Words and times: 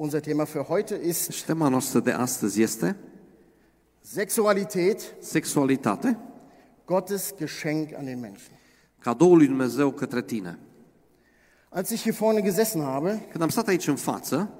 Unser 0.00 0.22
Thema 0.22 0.46
für 0.46 0.66
heute 0.68 0.94
ist 0.94 1.44
tema 1.44 1.68
noastră 1.68 2.00
de 2.00 2.10
astăzi 2.10 2.62
este 2.62 2.96
Sexualität, 4.00 5.14
sexualitate, 5.20 6.18
Gottes 6.84 7.34
Geschenk 7.38 7.94
an 7.94 8.04
den 8.04 8.20
Menschen. 8.20 8.52
cadoul 8.98 9.36
lui 9.36 9.46
Dumnezeu 9.46 9.90
către 9.90 10.22
tine. 10.22 10.58
Als 11.68 11.90
ich 11.90 12.02
hier 12.02 12.14
vorne 12.14 12.40
gesessen 12.42 12.80
habe, 12.80 13.26
Când 13.30 13.42
am 13.42 13.48
stat 13.48 13.66
aici 13.68 13.86
în 13.86 13.96
față, 13.96 14.50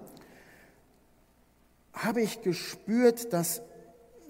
habe 1.90 2.22
ich 2.22 2.36
gespürt, 2.42 3.28
dass 3.28 3.60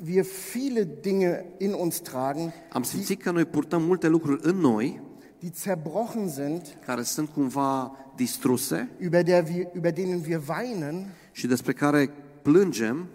wir 0.06 0.24
viele 0.52 0.88
Dinge 1.00 1.44
in 1.58 1.72
uns 1.72 1.98
tragen, 2.00 2.52
am 2.72 2.82
simțit 2.82 3.22
că 3.22 3.30
noi 3.30 3.44
purtăm 3.44 3.82
multe 3.82 4.08
lucruri 4.08 4.40
în 4.42 4.56
noi 4.56 5.00
die 5.40 5.50
zerbrochen 5.52 6.28
sind, 6.28 6.76
care 6.84 7.02
sunt 7.02 7.28
cumva 7.28 7.96
distruse 8.16 8.88
über, 8.98 9.22
der 9.24 9.44
wir, 9.48 9.66
über 9.74 9.92
denen 9.92 10.22
wir 10.26 10.40
weinen. 10.48 11.06
și 11.32 11.46
despre 11.46 11.72
care 11.72 12.10
plângem. 12.42 13.06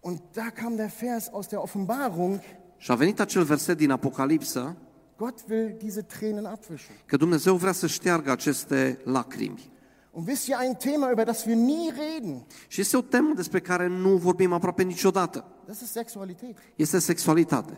Und 0.00 0.18
da 0.32 0.50
kam 0.54 0.76
der 0.76 0.90
Vers 1.00 1.28
aus 1.32 1.46
der 1.46 1.58
Offenbarung, 1.58 2.40
Și 2.76 2.90
a 2.90 2.94
venit 2.94 3.20
acel 3.20 3.42
verset 3.42 3.76
din 3.76 3.90
Apocalipsă 3.90 4.76
Gott 5.16 5.44
will 5.48 5.74
diese 5.78 6.00
Tränen 6.02 6.44
abwischen. 6.44 6.94
că 7.06 7.16
Dumnezeu 7.16 7.56
vrea 7.56 7.72
să 7.72 7.86
șteargă 7.86 8.30
aceste 8.30 8.98
lacrimi. 9.04 9.70
Und 10.10 10.28
wisst 10.28 10.46
ihr, 10.48 10.56
ein 10.62 10.74
Thema, 10.74 11.10
über 11.10 11.24
das 11.24 11.44
wir 11.44 11.56
nie 11.56 11.92
reden, 11.92 12.42
Și 12.68 12.80
este 12.80 12.96
o 12.96 13.00
temă 13.00 13.32
despre 13.34 13.60
care 13.60 13.86
nu 13.86 14.16
vorbim 14.16 14.52
aproape 14.52 14.82
niciodată. 14.82 15.44
das 15.66 15.80
ist 15.80 15.90
Sexualität. 15.92 16.56
Este 16.76 16.98
sexualitate. 16.98 17.72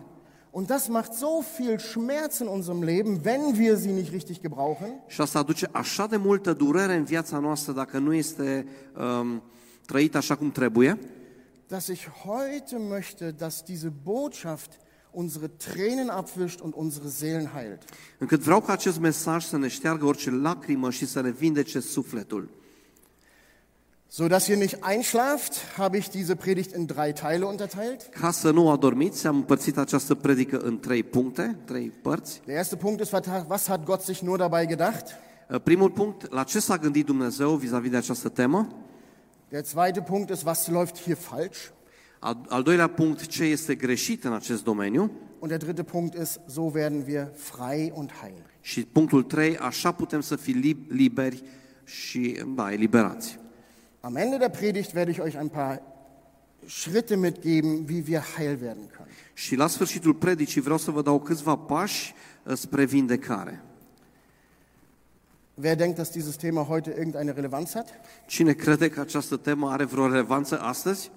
Und 0.53 0.67
das 0.67 0.89
macht 0.89 1.13
so 1.15 1.43
viel 1.57 1.79
Schmerz 1.79 2.41
in 2.41 2.47
unserem 2.47 2.83
Leben, 2.83 3.21
wenn 3.25 3.57
wir 3.59 3.77
sie 3.77 3.93
nicht 3.93 4.11
richtig 4.11 4.41
gebrauchen. 4.41 5.01
Și 5.07 5.21
asta 5.21 5.39
aduce 5.39 5.69
așa 5.73 6.07
de 6.07 6.17
multă 6.17 6.53
durere 6.53 6.95
în 6.95 7.05
viața 7.05 7.39
noastră 7.39 7.73
dacă 7.73 7.99
nu 7.99 8.15
este 8.15 8.67
um, 9.21 9.43
trăită 9.87 10.17
așa 10.17 10.37
cum 10.37 10.51
trebuie, 10.51 10.99
dass 11.69 11.87
ich 11.87 12.07
heute 12.25 12.77
möchte, 12.77 13.31
dass 13.31 13.63
diese 13.63 13.93
Botschaft 14.03 14.73
unsere 15.11 15.47
Tränen 15.47 16.09
abwischt 16.09 16.61
und 16.61 16.73
unsere 16.77 17.09
Seelen 17.09 17.51
heilt. 17.55 17.83
încât 18.19 18.41
vreau 18.41 18.61
ca 18.61 18.73
acest 18.73 18.99
mesaj 18.99 19.45
să 19.45 19.57
ne 19.57 19.69
șteargă 19.69 20.07
orice 20.07 20.31
lacrimă 20.31 20.91
și 20.91 21.07
să 21.07 21.21
ne 21.21 21.31
vindece 21.31 21.81
sufletul. 21.81 22.51
So 24.13 24.27
dass 24.29 24.49
ihr 24.49 24.57
nicht 24.57 24.83
einschlaft, 24.83 25.79
habe 25.79 25.97
ich 25.99 26.11
diese 26.11 26.35
Predigt 26.35 26.73
in 26.73 26.87
drei 26.89 27.13
Teile 27.13 27.47
unterteilt. 27.47 28.09
Ca 28.21 28.31
să 28.31 28.51
nu 28.51 28.71
adormiți, 28.71 29.27
am 29.27 29.37
împărțit 29.37 29.79
această 29.79 30.15
predică 30.15 30.59
în 30.59 30.79
trei 30.81 31.03
puncte, 31.03 31.57
trei 31.65 31.93
părți. 32.03 32.41
Der 32.45 32.57
erste 32.57 32.77
Punkt 32.77 33.01
ist, 33.01 33.13
was 33.49 33.67
hat 33.67 33.85
Gott 33.85 34.03
sich 34.03 34.21
nur 34.21 34.39
dabei 34.39 34.67
gedacht? 34.67 35.07
Primul 35.63 35.91
punct, 35.91 36.33
la 36.33 36.43
ce 36.43 36.59
s-a 36.61 36.77
gândit 36.77 37.07
Dumnezeu 37.07 37.55
vis-a-vis 37.55 37.91
de 37.91 37.97
această 37.97 38.29
temă? 38.29 38.69
Der 39.49 39.63
zweite 39.65 40.01
Punkt 40.01 40.31
ist, 40.31 40.45
was 40.45 40.69
läuft 40.69 41.03
hier 41.03 41.17
falsch? 41.17 41.59
Al, 42.19 42.41
al 42.49 42.63
doilea 42.63 42.87
punct, 42.87 43.27
ce 43.27 43.45
este 43.45 43.75
greșit 43.75 44.25
în 44.25 44.33
acest 44.33 44.65
domeniu? 44.65 45.11
Und 45.39 45.51
der 45.51 45.59
dritte 45.61 45.83
Punkt 45.83 46.15
ist, 46.15 46.41
so 46.47 46.71
werden 46.75 47.05
wir 47.07 47.29
frei 47.35 47.93
und 47.95 48.11
heil. 48.23 48.47
Și 48.61 48.81
punctul 48.83 49.23
3, 49.23 49.57
așa 49.57 49.93
putem 49.93 50.21
să 50.21 50.37
fim 50.37 50.61
lib- 50.61 50.89
liberi 50.89 51.43
și, 51.85 52.37
da, 52.55 52.73
eliberați. 52.73 53.39
Am 54.01 54.17
Ende 54.17 54.39
der 54.39 54.49
Predigt 54.49 54.95
werde 54.95 55.11
ich 55.11 55.21
euch 55.21 55.39
ein 55.39 55.51
paar 55.51 55.81
Schritte 56.67 57.17
mitgeben, 57.17 57.89
wie 57.89 58.07
wir 58.07 58.23
heil 58.37 58.61
werden 58.61 58.89
können. 58.89 59.11
Și 59.35 59.55
la 59.55 59.67
sfârșitul 59.67 60.15
predicii 60.15 60.61
vreau 60.61 60.79
să 60.79 60.91
vă 60.91 61.03
dau 61.03 61.21
câțiva 61.21 61.57
pași 61.57 62.15
uh, 62.45 62.57
spre 62.57 62.85
vindecare. 62.85 63.63
Wer 65.55 65.77
denkt, 65.77 65.97
dass 65.97 66.11
dieses 66.11 66.37
Thema 66.37 66.63
heute 66.63 66.91
irgendeine 66.91 67.33
Relevanz 67.33 67.73
hat? 67.73 67.89
Cine 68.27 68.53
crede 68.53 68.89
că 68.89 69.01
această 69.01 69.37
temă 69.37 69.71
are 69.71 69.85
vreo 69.85 70.07
relevanță 70.07 70.61
astăzi? 70.61 71.11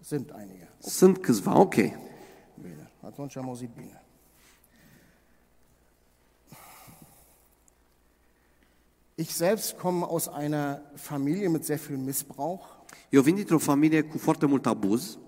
Sind 0.00 0.34
einige. 0.38 0.68
Sunt 0.78 1.18
câțiva, 1.18 1.58
ok. 1.58 1.74
Bine. 1.74 2.90
Atunci 3.00 3.36
am 3.36 3.48
auzit 3.48 3.70
bine. 3.76 4.03
Ich 9.16 9.32
selbst 9.34 9.78
komme 9.78 10.06
aus 10.08 10.28
einer 10.28 10.80
Familie 10.96 11.48
mit 11.48 11.64
sehr 11.64 11.78
viel 11.78 11.96
Missbrauch. 11.96 12.66
Eu 13.10 13.22
vin 13.22 13.36
dintr-o 13.36 13.58
familie 13.58 14.02
cu 14.02 14.18
foarte 14.18 14.46
mult 14.46 14.66
abuz 14.66 15.18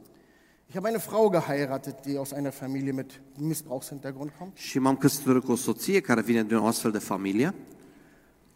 Ich 0.68 0.76
habe 0.76 0.88
eine 0.88 0.98
Frau 0.98 1.30
geheiratet, 1.30 2.04
die 2.04 2.18
aus 2.18 2.32
einer 2.32 2.50
Familie 2.52 2.92
mit 2.92 3.20
Missbrauchshintergrund 3.38 4.30
kommt. 4.38 4.56
și 4.56 4.78
m-am 4.78 4.96
căsătorit 4.96 5.44
cu 5.44 5.52
o 5.52 5.56
soție 5.56 6.00
care 6.00 6.20
vine 6.20 6.44
din 6.44 6.56
o 6.56 6.66
astfel 6.66 6.90
de 6.90 6.98
familie. 6.98 7.54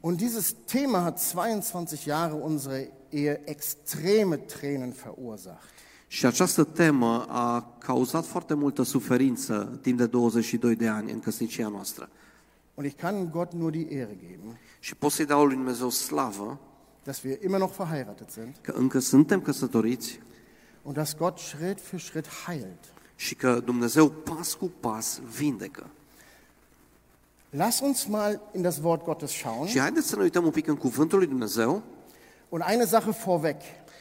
Und 0.01 0.17
dieses 0.17 0.55
Thema 0.65 1.01
hat 1.01 1.33
22 1.35 1.99
Jahre 2.05 2.33
unsere 2.33 2.91
Ehe 3.09 3.43
extreme 3.45 4.37
Tränen 4.37 4.95
verursacht. 5.05 5.69
Și 6.07 6.27
această 6.27 6.65
temă 6.65 7.27
a 7.29 7.77
cauzat 7.79 8.25
foarte 8.27 8.55
multă 8.55 8.83
suferință 8.83 9.79
timp 9.83 9.99
de 9.99 10.07
22 10.07 10.75
de 10.77 10.89
ani 10.89 11.13
în 11.13 11.21
căsnicia 11.21 11.69
noastră. 11.69 12.09
Und 12.81 12.89
ich 12.89 12.97
kann 12.97 13.31
Gott 13.31 13.53
nur 13.53 13.71
die 13.71 13.87
Ehre 13.93 14.17
geben, 14.21 14.59
Și 14.79 14.95
pot 14.95 15.13
să-i 15.13 15.25
dau 15.25 15.45
lui 15.45 15.55
Dumnezeu 15.55 15.91
slavă 15.91 16.59
dass 17.03 17.23
wir 17.23 17.43
immer 17.43 17.59
noch 17.61 17.77
verheiratet 17.77 18.31
sind 18.31 18.55
că 18.61 18.71
încă 18.71 18.99
suntem 18.99 19.41
căsătoriți 19.41 20.21
und 20.83 20.95
dass 20.95 21.17
Gott 21.17 21.39
Schritt 21.39 21.81
für 21.81 21.99
Schritt 21.99 22.29
heilt. 22.47 22.85
și 23.17 23.35
că 23.35 23.61
Dumnezeu 23.65 24.09
pas 24.11 24.55
cu 24.55 24.73
pas 24.81 25.21
vindecă. 25.37 25.87
Lass 27.51 27.81
uns 27.81 28.05
mal 28.05 28.41
in 28.55 28.63
das 28.63 28.79
Wort 28.83 29.05
Gottes 29.05 29.31
schauen. 29.31 29.67
Și 29.67 29.79
haideți 29.79 30.07
să 30.09 30.17
ne 30.17 30.23
uităm 30.23 30.45
un 30.45 30.51
pic 30.51 30.67
în 30.67 30.77
cuvântul 30.77 31.19
lui 31.19 31.27
Dumnezeu 31.27 31.83
Und 32.49 32.65
eine 32.69 32.85
Sache 32.85 33.11
vorweg. 33.25 33.57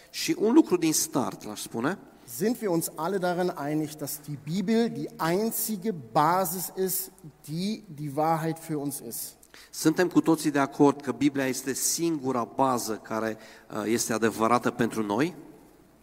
și 0.10 0.36
un 0.40 0.54
lucru 0.54 0.78
din 0.78 0.94
start, 0.94 1.44
l-aș 1.44 1.62
spune, 1.62 1.98
Sind 2.38 2.62
wir 2.62 2.70
uns 2.72 2.90
alle 2.96 3.20
darin 3.20 3.50
einig, 3.50 3.98
dass 3.98 4.22
die 4.22 4.36
Bibel 4.38 4.90
die 4.92 5.10
einzige 5.20 5.94
Basis 5.94 6.72
ist, 6.76 7.12
die 7.48 7.84
die 7.88 8.16
Wahrheit 8.16 8.60
für 8.60 8.78
uns 8.78 9.02
ist? 9.02 9.38
suntem 9.72 10.10
cu 10.10 10.22
toții 10.22 10.52
de 10.52 10.60
acord 10.60 11.02
că 11.02 11.12
Biblia 11.12 11.46
este 11.46 11.74
singura 11.74 12.44
bază 12.44 12.94
care 12.96 13.38
uh, 13.72 13.84
este 13.86 14.14
adevărată 14.14 14.72
pentru 14.72 15.04
noi, 15.04 15.36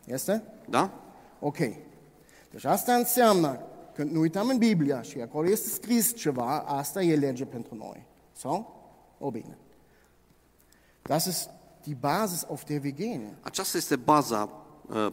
Este? 0.04 0.42
da? 0.68 0.90
Ok. 1.40 1.56
Deci 2.50 2.64
asta 2.64 2.94
înseamnă 2.94 3.60
că 3.94 4.02
nu 4.04 4.20
uităm 4.20 4.48
în 4.48 4.58
Biblia 4.58 5.02
și 5.02 5.20
acolo 5.20 5.48
este 5.48 5.68
scris 5.68 6.14
ceva, 6.16 6.58
asta 6.58 7.02
e 7.02 7.16
lege 7.16 7.44
pentru 7.44 7.74
noi. 7.74 8.06
Sau? 8.32 8.84
O 9.18 9.30
bine. 9.30 9.58
Das 11.02 11.24
ist 11.24 11.50
die 11.82 11.96
Basis, 12.00 12.44
auf 12.48 12.64
der 12.64 12.80
wir 12.82 12.92
gehen. 12.94 13.36
Aceasta 13.40 13.76
este 13.78 13.96
baza 13.96 14.50
uh, 14.88 15.12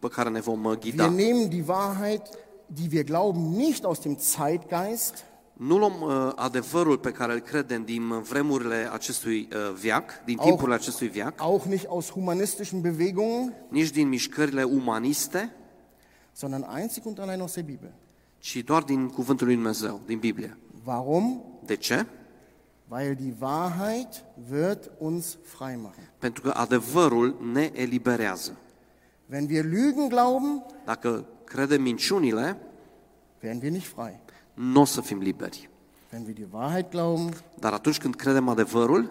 pe 0.00 0.08
care 0.08 0.28
ne 0.28 0.40
vom 0.40 0.64
uh, 0.64 0.70
Wir 0.70 0.78
ghida. 0.78 1.08
nehmen 1.08 1.48
die 1.48 1.66
Wahrheit, 1.66 2.22
die 2.66 2.90
wir 2.90 3.04
glauben, 3.04 3.50
nicht 3.56 3.84
aus 3.84 3.98
dem 4.00 4.16
Zeitgeist, 4.18 5.24
Nu 5.58 5.78
luăm 5.78 5.92
uh, 6.02 6.32
adevărul 6.34 6.98
pe 6.98 7.10
care 7.10 7.32
îl 7.32 7.38
credem 7.40 7.84
din 7.84 8.08
vremurile 8.22 8.88
acestui 8.92 9.48
uh, 9.52 9.74
viac, 9.74 10.24
din 10.24 10.38
Au. 10.38 10.44
timpurile 10.46 10.74
acestui 10.74 11.08
viac, 11.08 11.40
auch 11.40 11.64
nicht 11.64 11.86
aus 11.86 12.10
humanistischen 12.10 12.80
Bewegungen, 12.80 13.54
nici 13.68 13.90
din 13.90 14.08
mișcările 14.08 14.62
umaniste, 14.62 15.54
sondern 16.32 16.66
einzig 16.76 17.04
und 17.06 17.18
allein 17.18 17.40
aus 17.40 17.54
der 17.54 17.62
Bibel. 17.64 17.92
ci 18.38 18.56
doar 18.64 18.82
din 18.82 19.08
cuvântul 19.08 19.46
lui 19.46 19.54
Dumnezeu, 19.54 20.00
din 20.06 20.18
Biblie. 20.18 20.56
Warum? 20.84 21.42
De 21.66 21.76
ce? 21.76 22.06
Weil 22.88 23.14
die 23.14 23.34
Wahrheit 23.40 24.24
wird 24.50 24.90
uns 24.98 25.38
frei 25.42 25.76
machen. 25.82 26.10
Pentru 26.18 26.42
că 26.42 26.50
adevărul 26.50 27.36
ne 27.52 27.70
eliberează. 27.74 28.56
Wenn 29.26 29.48
wir 29.48 29.62
Lügen 29.62 30.08
glauben, 30.08 30.62
Dacă 30.84 31.24
credem 31.44 31.82
minciunile, 31.82 32.56
werden 33.40 33.60
wir 33.62 33.70
nicht 33.70 33.86
frei. 33.86 34.20
nu 34.54 34.80
o 34.80 34.84
să 34.84 35.00
fim 35.00 35.18
liberi. 35.20 35.68
Wenn 36.12 36.24
wir 36.24 36.34
die 36.34 36.46
Wahrheit 36.50 36.90
glauben, 36.90 37.34
Dar 37.58 37.72
atunci 37.72 37.98
când 37.98 38.14
credem 38.14 38.48
adevărul, 38.48 39.10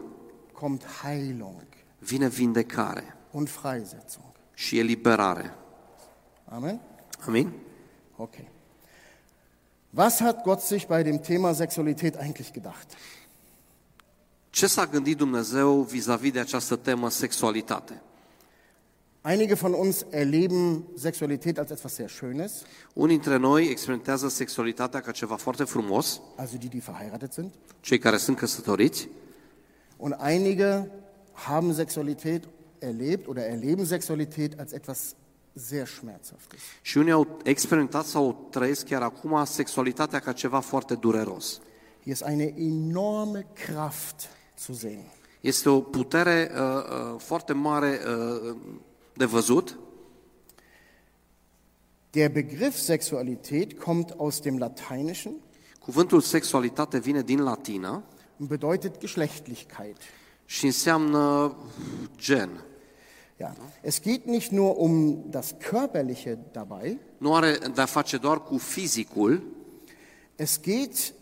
kommt 0.52 0.84
Heilung 1.02 1.62
vine 2.00 2.28
vindecare 2.28 3.16
und 3.32 3.50
Freisetzung. 3.50 4.26
și 4.54 4.80
eliberare. 4.80 5.54
Amen? 6.46 6.80
Amin? 7.28 7.52
Okay. 8.16 8.48
Was 9.90 10.20
hat 10.20 10.44
Gott 10.44 10.60
sich 10.62 10.88
bei 10.88 11.04
dem 11.04 11.20
Thema 11.20 11.54
Sexualität 11.54 12.16
eigentlich 12.16 12.52
gedacht? 12.52 12.94
Ce 14.50 14.68
s-a 14.68 14.86
gândit 14.86 15.18
Dumnezeu 15.18 15.82
vis-a-vis 15.82 16.32
de 16.32 16.40
această 16.40 16.76
temă 16.76 17.10
sexualitate? 17.10 18.02
Einige 19.28 19.56
von 19.56 19.74
uns 19.74 20.06
erleben 20.12 20.84
Sexualität 20.96 21.58
als 21.60 21.72
etwas 21.72 21.96
sehr 21.96 22.10
Schönes, 22.10 22.64
Unii 22.94 23.16
dintre 23.16 23.38
noi 23.38 23.68
experimentează 23.70 24.28
sexualitatea 24.30 25.00
ca 25.02 25.12
ceva 25.12 25.36
foarte 25.36 25.64
frumos, 25.64 26.22
also 26.36 26.58
die, 26.58 26.70
die 26.70 26.82
verheiratet 26.86 27.34
sind. 27.34 27.52
cei 27.80 27.98
care 27.98 28.18
sunt 28.18 28.38
căsătoriți, 28.38 29.10
Und 29.98 30.16
einige 30.26 30.92
haben 31.34 31.74
Sexualität 31.74 32.44
erlebt 32.80 33.28
oder 33.28 33.44
erleben 33.44 33.86
Sexualität 33.86 34.60
als 34.60 34.72
etwas 34.72 35.16
sehr 35.54 35.88
Schmerzhaftes. 35.88 36.60
și 36.82 36.98
unii 36.98 37.12
au 37.12 37.38
experimentat 37.44 38.06
sau 38.06 38.48
trăiesc 38.50 38.86
chiar 38.86 39.02
acum 39.02 39.46
sexualitatea 39.46 40.20
ca 40.20 40.32
ceva 40.32 40.60
foarte 40.60 40.96
dureros. 40.96 41.62
Hier 42.04 42.14
ist 42.14 42.24
eine 42.24 42.54
enorme 42.58 43.46
Kraft 43.54 44.30
zu 44.58 44.74
sehen. 44.74 45.12
Este 45.42 45.70
o 45.70 45.80
putere 45.82 46.52
uh, 46.54 46.60
uh, 46.60 47.20
foarte 47.20 47.54
mare 47.54 48.00
uh, 48.08 48.56
de 49.18 49.26
văzut. 49.26 49.80
Der 52.12 52.30
Begriff 52.30 52.78
Sexualität 52.78 53.80
kommt 53.80 54.14
aus 54.18 54.40
dem 54.40 54.58
Lateinischen 54.58 55.34
Cuvântul 55.80 56.22
sexualitate 56.22 57.00
vine 57.00 57.22
din 57.22 57.44
latină 57.44 58.04
und 58.40 58.48
bedeutet 58.50 59.00
Geschlechtlichkeit. 59.00 59.98
și 60.46 60.66
înseamnă 60.66 61.56
gen. 62.18 62.64
Ja. 63.38 63.56
Es 63.82 64.02
geht 64.02 64.26
nicht 64.26 64.52
nur 64.52 64.76
um 64.78 65.24
das 65.30 65.56
Körperliche 65.60 66.38
dabei, 66.52 67.00
Nu 67.18 67.36
are 67.36 67.58
de-a 67.74 67.86
face 67.86 68.18
doar 68.18 68.44
cu 68.44 68.58
fizicul, 68.58 69.44
es 70.36 70.62
geht 70.62 71.14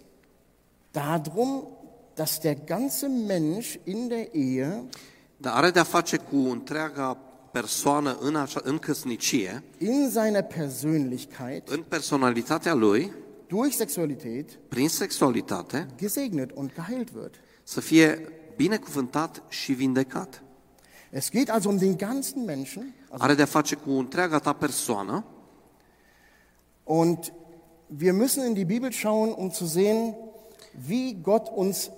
darum, 0.92 1.68
dass 2.14 2.40
der 2.40 2.56
ganze 2.66 3.08
Mensch 3.08 3.80
in 3.84 4.08
der 4.08 4.28
Ehe 4.32 4.84
dar 5.38 5.54
are 5.54 5.72
de-a 5.72 5.84
face 5.84 6.18
cu 6.18 6.36
întreaga 6.36 7.18
persoană 7.54 8.18
în, 8.20 8.36
acea, 8.36 8.60
în 8.64 8.78
căsnicie, 8.78 9.64
in 9.78 10.10
seiner 10.12 10.44
Persönlichkeit 10.44 11.64
în 11.66 11.84
personalitatea 11.88 12.74
lui, 12.74 13.14
durch 13.48 13.74
Sexualität 13.76 14.50
prin 14.68 14.90
sexualitate, 14.90 15.88
gesegnet 15.98 16.52
und 16.54 16.72
geheilt 16.74 17.10
wird. 17.16 17.34
să 17.64 17.82
fie 17.82 18.28
binecuvântat 18.56 19.44
și 19.50 19.74
vindecat. 19.74 20.44
Es 21.10 21.30
geht 21.30 21.50
also 21.50 21.70
um 21.70 21.78
den 21.78 21.96
ganzen 21.98 22.44
Menschen 22.44 22.96
Are 23.18 23.34
de-a 23.34 23.46
face 23.46 23.76
cu 23.76 23.92
întreaga 23.92 24.40
ta 24.40 24.54
persoană 24.54 25.26
und 26.84 27.34
wir 28.00 28.14
müssen 28.14 28.46
in 28.46 28.54
die 28.54 28.66
Bibel 28.66 28.92
schauen, 28.92 29.34
um 29.38 29.50
zu 29.50 29.66
sehen, 29.66 30.16
wie 30.90 31.18
Gott 31.22 31.52
uns 31.56 31.90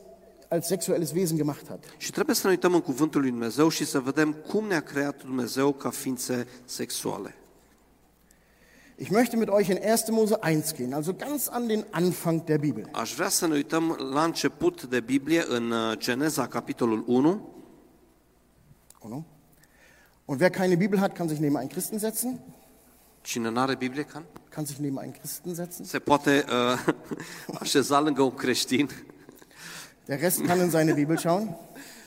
als 0.56 0.68
sexuelles 0.68 1.12
Wesen 1.12 1.38
gemacht 1.38 1.68
hat. 1.68 1.84
și 1.98 2.12
trebuie 2.12 2.36
să 2.36 2.48
ne 2.48 2.54
uităm 2.54 2.74
în 2.74 2.82
cuvântul 2.82 3.22
lui 3.22 3.30
Dumnezeu 3.30 3.70
și 3.70 3.86
să 3.86 4.00
vedem 4.00 4.34
cum 4.34 4.68
ne-a 4.68 4.82
creat 4.82 5.24
Dumnezeu 5.24 5.74
ca 5.74 5.90
ființe 5.90 6.48
sexuale. 6.66 7.36
Ich 8.98 9.10
möchte 9.12 9.36
mit 9.36 9.48
euch 9.50 9.68
in 9.68 9.78
1. 9.78 10.16
Mose 10.16 10.36
1 10.44 10.62
gehen, 10.76 10.94
also 10.94 11.14
ganz 11.14 11.48
an 11.48 11.68
den 11.68 11.86
Anfang 11.92 12.44
der 12.44 12.58
Bibel. 12.60 12.90
Aș 12.92 13.14
vrea 13.14 13.30
să 13.30 13.48
ne 13.48 13.54
uităm 13.54 14.10
la 14.14 14.24
început 14.24 14.84
de 14.84 15.00
Biblie 15.00 15.44
în 15.48 15.72
uh, 15.72 15.98
Geneza, 15.98 16.48
capitolul 16.48 17.04
1. 17.08 17.50
Oder? 19.00 19.24
Und 20.26 20.40
wer 20.40 20.50
keine 20.50 20.76
Bibel 20.76 21.00
hat, 21.00 21.14
kann 21.14 21.28
sich 21.28 21.40
neben 21.40 21.58
einen 21.58 21.70
Christen 21.70 22.00
setzen. 22.00 22.40
Cine 23.22 23.50
nu 23.50 23.60
are 23.60 23.76
Biblie, 23.76 24.04
can? 24.04 24.24
Kann 24.50 24.66
sich 24.66 24.78
neben 24.78 24.98
einen 25.00 25.14
Christen 25.14 25.54
setzen. 25.56 25.86
se 25.86 26.00
poate 26.00 26.46
uh, 26.48 26.94
așeza 27.62 28.00
lângă 28.00 28.22
un 28.22 28.34
creștin 28.34 28.90
Der 30.08 30.20
Rest 30.20 30.42
kann 30.46 30.60
in 30.60 30.70
seine 30.70 30.94
Bibel 30.94 31.18
schauen. 31.18 31.56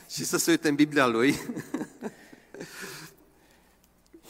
și 0.09 0.25
să 0.25 0.37
se 0.37 0.51
uite 0.51 0.69
în 0.69 0.75
Biblia 0.75 1.07
lui. 1.07 1.35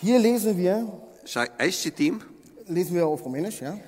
Hier 0.00 0.20
lesen 0.20 0.56
wir, 0.59 0.85
și 1.25 1.38
a- 1.38 1.55
aici 1.59 1.75
citim 1.75 2.23
lesen 2.65 2.93
wir 2.94 3.03
auf 3.03 3.20
Rumänisch, 3.23 3.59
ja? 3.61 3.79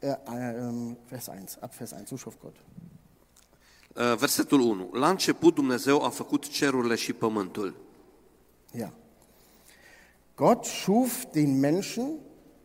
Äh, 0.00 0.08
äh, 0.08 0.54
ähm, 0.58 0.96
Vers 1.08 1.26
1, 1.26 1.56
ab 1.60 1.72
Vers 1.78 1.90
1, 1.92 2.06
so 2.06 2.16
schuf 2.16 2.34
Gott. 2.42 2.56
uh, 3.96 4.16
versetul 4.18 4.60
1. 4.60 4.90
La 4.92 5.08
început 5.08 5.54
Dumnezeu 5.54 6.02
a 6.04 6.08
făcut 6.08 6.48
cerurile 6.48 6.94
și 6.94 7.12
pământul. 7.12 7.74
Ja. 8.76 8.92
Gott 10.34 10.64
schuf 10.64 11.24
den 11.32 11.58
Menschen 11.58 12.10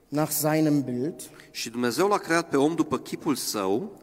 nach 0.08 0.32
seinem 0.32 0.82
Bild. 0.82 1.22
Și 1.52 1.70
Dumnezeu 1.70 2.08
l-a 2.08 2.18
creat 2.18 2.50
pe 2.50 2.58
om 2.58 2.76
după 2.76 2.98
chipul 3.00 3.36
său, 3.36 4.00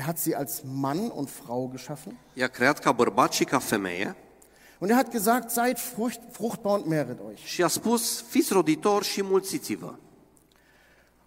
Er 0.00 0.06
hat 0.06 0.18
sie 0.18 0.34
als 0.36 0.62
Mann 0.64 1.10
und 1.10 1.28
Frau 1.30 1.68
geschaffen. 1.74 2.18
i-a 2.34 2.48
creat 2.48 2.78
ca 2.78 2.92
bărbat 2.92 3.32
și 3.32 3.44
ca 3.44 3.58
femeie 3.58 4.16
Und 4.78 4.90
er 4.90 4.96
hat 4.96 5.10
gesagt, 5.10 5.50
seid 5.50 5.78
frucht, 5.78 6.20
fruchtbar 6.30 6.72
und 6.78 6.86
mehret 6.86 7.18
euch. 7.28 7.38
și 7.44 7.62
a 7.62 7.68
spus, 7.68 8.20
fiți 8.28 8.52
roditori 8.52 9.04
și 9.04 9.22
mulțiți-vă. 9.22 9.94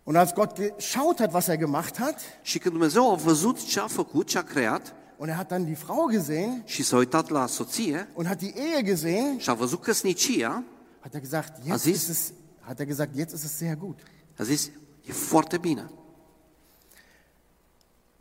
Und 0.03 0.17
als 0.17 0.33
Gott 0.33 0.55
geschaut 0.77 1.19
hat, 1.19 1.33
was 1.33 1.47
er 1.47 1.57
gemacht 1.57 1.97
hat, 1.97 2.19
Și 2.41 2.57
când 2.59 2.73
Dumnezeu 2.73 3.11
a 3.11 3.15
văzut 3.15 3.63
ce 3.65 3.79
a 3.79 3.87
făcut, 3.87 4.27
ce 4.27 4.37
a 4.37 4.41
creat, 4.41 4.95
und 5.17 5.29
er 5.29 5.35
hat 5.35 5.47
dann 5.47 5.65
die 5.65 5.75
Frau 5.75 6.09
gesehen 6.11 6.61
și 6.65 6.83
s-a 6.83 6.95
uitat 6.97 7.29
la 7.29 7.45
soție 7.47 8.07
und 8.13 8.27
hat 8.27 8.37
die 8.37 8.53
Ehe 8.55 8.81
gesehen, 8.83 9.37
și 9.37 9.49
a 9.49 9.53
văzut 9.53 9.81
căsnicia, 9.81 10.63
hat 10.99 11.13
er 11.13 11.19
gesagt, 11.21 11.53
jetzt 11.65 11.85
ist 11.85 12.09
es, 12.09 12.31
hat 12.59 12.79
er 12.79 12.85
gesagt, 12.85 13.15
jetzt 13.15 13.33
ist 13.33 13.43
es 13.43 13.57
sehr 13.57 13.75
gut. 13.77 13.99
a 14.39 14.43
zis, 14.43 14.69
e 15.05 15.11
foarte 15.11 15.57
bine. 15.57 15.89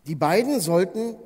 Die 0.07 0.15
beiden 0.15 0.61
sollten 0.61 1.17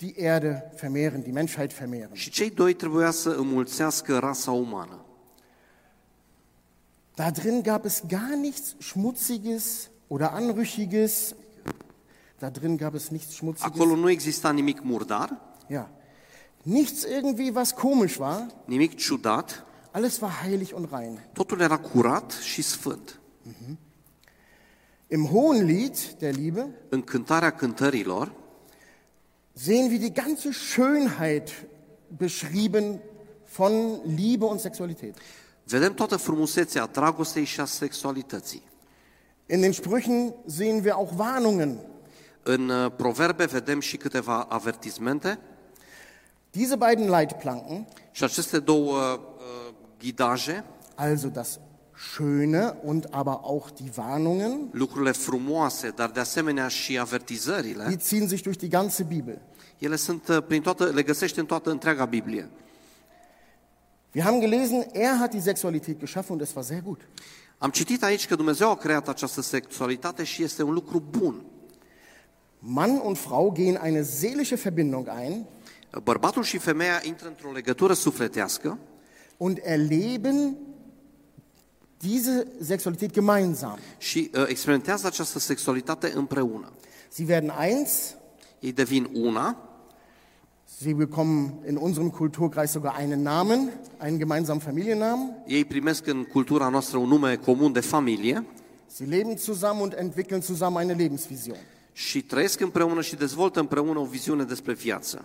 die 0.00 0.16
Erde 0.18 0.70
vermehren, 0.76 1.22
die 1.24 1.32
Menschheit 1.32 1.72
vermehren. 1.72 2.14
Și 2.14 2.30
cei 2.30 2.50
doi 2.50 2.74
trebuia 2.74 3.10
să 3.10 3.28
înmulțească 3.30 4.18
rasa 4.18 4.50
umană. 4.50 5.00
Da 7.14 7.30
drin 7.30 7.62
gab 7.62 7.84
es 7.84 8.02
gar 8.08 8.34
nichts 8.40 8.74
Schmutziges 8.78 9.90
oder 10.08 10.28
Anrüchiges. 10.32 11.34
Da 12.38 12.48
drin 12.50 12.76
gab 12.76 12.94
es 12.94 13.08
nichts 13.08 13.34
Schmutziges. 13.34 13.72
Acolo 13.74 13.94
nu 13.96 14.10
exista 14.10 14.50
nimic 14.52 14.80
murdar, 14.82 15.40
Ja. 15.68 15.90
Nichts 16.62 17.04
irgendwie, 17.04 17.52
was 17.54 17.72
komisch 17.72 18.16
war. 18.18 18.46
nimic 18.64 18.94
ciudat, 18.96 19.64
Alles 19.90 20.18
war 20.20 20.42
heilig 20.42 20.72
und 20.74 20.88
rein. 20.90 21.18
totul 21.32 21.60
era 21.60 21.78
curat 21.78 22.30
și 22.32 22.62
sfânt. 22.62 23.20
Im 25.08 25.30
Hohenlied 25.30 26.16
der 26.18 26.34
Liebe 26.34 26.68
În 26.88 27.02
cântarea 27.02 27.50
cântărilor, 27.50 28.32
sehen 29.52 29.90
wir 29.90 29.98
die 29.98 30.10
ganze 30.10 30.48
Schönheit 30.52 31.66
beschrieben 32.16 33.00
von 33.56 34.00
Liebe 34.16 34.44
und 34.44 34.60
Sexualität. 34.60 35.16
vedem 35.64 35.94
toată 35.94 36.16
frumusețea 36.16 36.86
dragostei 36.86 37.44
și 37.44 37.60
a 37.60 37.64
sexualității. 37.64 38.62
In 39.46 39.60
den 39.60 39.72
Sprüchen 39.72 40.34
sehen 40.46 40.82
wir 40.82 40.92
auch 40.92 41.12
Warnungen. 41.16 41.78
În 42.42 42.68
uh, 42.68 42.92
proverbe 42.96 43.44
vedem 43.44 43.80
și 43.80 43.96
câteva 43.96 44.40
avertismente 44.48 45.38
Diese 46.50 46.76
beiden 46.76 47.10
Leitplanken, 47.10 47.86
și 48.10 48.24
aceste 48.24 48.58
două 48.58 48.96
uh, 48.96 49.74
ghidaje, 49.98 50.64
also 50.94 51.28
das 51.28 51.58
Schöne 51.98 52.74
und 52.82 53.14
aber 53.14 53.44
auch 53.44 53.70
die 53.70 53.96
Warnungen, 53.96 54.68
lucrurile 54.72 55.14
frumoase, 55.14 55.90
dar 55.90 56.10
de 56.10 56.20
asemenea 56.20 56.68
și 56.68 56.98
avertizările, 56.98 57.84
die 57.88 57.98
ziehen 58.00 58.28
sich 58.28 58.42
durch 58.42 58.58
die 58.58 58.68
ganze 58.68 59.02
Bibel. 59.02 59.40
ele 59.78 59.96
sunt 59.96 60.28
uh, 60.28 60.42
prin 60.46 60.62
toată, 60.62 60.84
le 60.84 61.02
găsești 61.02 61.38
în 61.38 61.46
toată 61.46 61.70
întreaga 61.70 62.04
Biblie. 62.04 62.48
Wir 64.14 64.24
haben 64.24 64.40
gelesen, 64.40 64.86
er 64.92 65.16
hat 65.18 65.30
die 65.30 65.40
Sexualität 65.40 65.98
geschaffen 65.98 66.32
und 66.32 66.40
es 66.40 66.54
war 66.54 66.64
sehr 66.64 66.82
gut. 66.82 67.00
Am 67.58 67.70
citit 67.70 68.02
aici 68.02 68.26
că 68.26 68.34
Dumnezeu 68.34 68.70
a 68.70 68.76
creat 68.76 69.08
această 69.08 69.40
sexualitate 69.40 70.24
și 70.24 70.42
este 70.42 70.62
un 70.62 70.72
lucru 70.72 71.02
bun. 71.10 71.44
Mann 72.58 73.00
und 73.04 73.16
Frau 73.16 73.52
gehen 73.52 73.80
eine 73.82 74.02
seelische 74.02 74.54
Verbindung 74.54 75.08
ein 75.20 75.46
Bărbatul 76.02 76.42
și 76.42 76.58
femeia 76.58 77.00
intră 77.02 77.28
într-o 77.28 77.52
legătură 77.52 77.92
sufletească 77.92 78.78
und 79.36 79.58
erleben 79.62 80.56
diese 82.00 82.46
Sexualität 82.60 83.10
gemeinsam. 83.12 83.78
și 83.98 84.30
uh, 84.34 84.44
experimentează 84.48 85.06
această 85.06 85.38
sexualitate 85.38 86.12
împreună. 86.14 86.72
Sie 87.08 87.24
werden 87.28 87.52
eins, 87.60 88.14
Ei 88.60 88.72
devin 88.72 89.08
una, 89.14 89.56
sie 90.78 90.92
bekommen 90.94 91.54
in 91.68 91.76
unserem 91.76 92.10
Kulturkreis 92.10 92.70
sogar 92.70 92.96
einen 93.00 93.22
Namen, 93.22 93.72
einen 94.02 94.18
gemeinsamen 94.18 94.60
Familiennamen. 94.60 95.36
ei 95.46 95.64
primesc 95.64 96.06
în 96.06 96.24
cultura 96.24 96.68
noastră 96.68 96.98
un 96.98 97.08
nume 97.08 97.36
comun 97.36 97.72
de 97.72 97.80
familie 97.80 98.44
Sie 98.86 99.06
leben 99.06 99.36
zusammen 99.36 99.82
und 99.82 99.94
entwickeln 99.98 100.40
zusammen 100.42 100.82
eine 100.88 100.92
Lebensvision. 101.02 101.56
și 101.92 102.22
trăiesc 102.22 102.60
împreună 102.60 103.00
și 103.02 103.16
dezvoltă 103.16 103.60
împreună 103.60 103.98
o 103.98 104.04
viziune 104.04 104.44
despre 104.44 104.72
viață. 104.72 105.24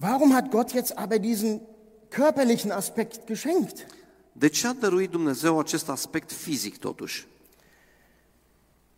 Warum 0.00 0.30
hat 0.32 0.48
Gott 0.50 0.70
jetzt 0.72 0.92
aber 0.96 1.18
diesen 1.18 1.60
körperlichen 2.08 2.70
Aspekt 2.70 3.26
geschenkt? 3.26 3.86
De 4.32 4.48
ce 4.48 4.66
a 4.66 4.72
dăruit 4.72 5.10
Dumnezeu 5.10 5.58
acest 5.58 5.88
aspect 5.88 6.32
fizic 6.32 6.78
totuși? 6.78 7.26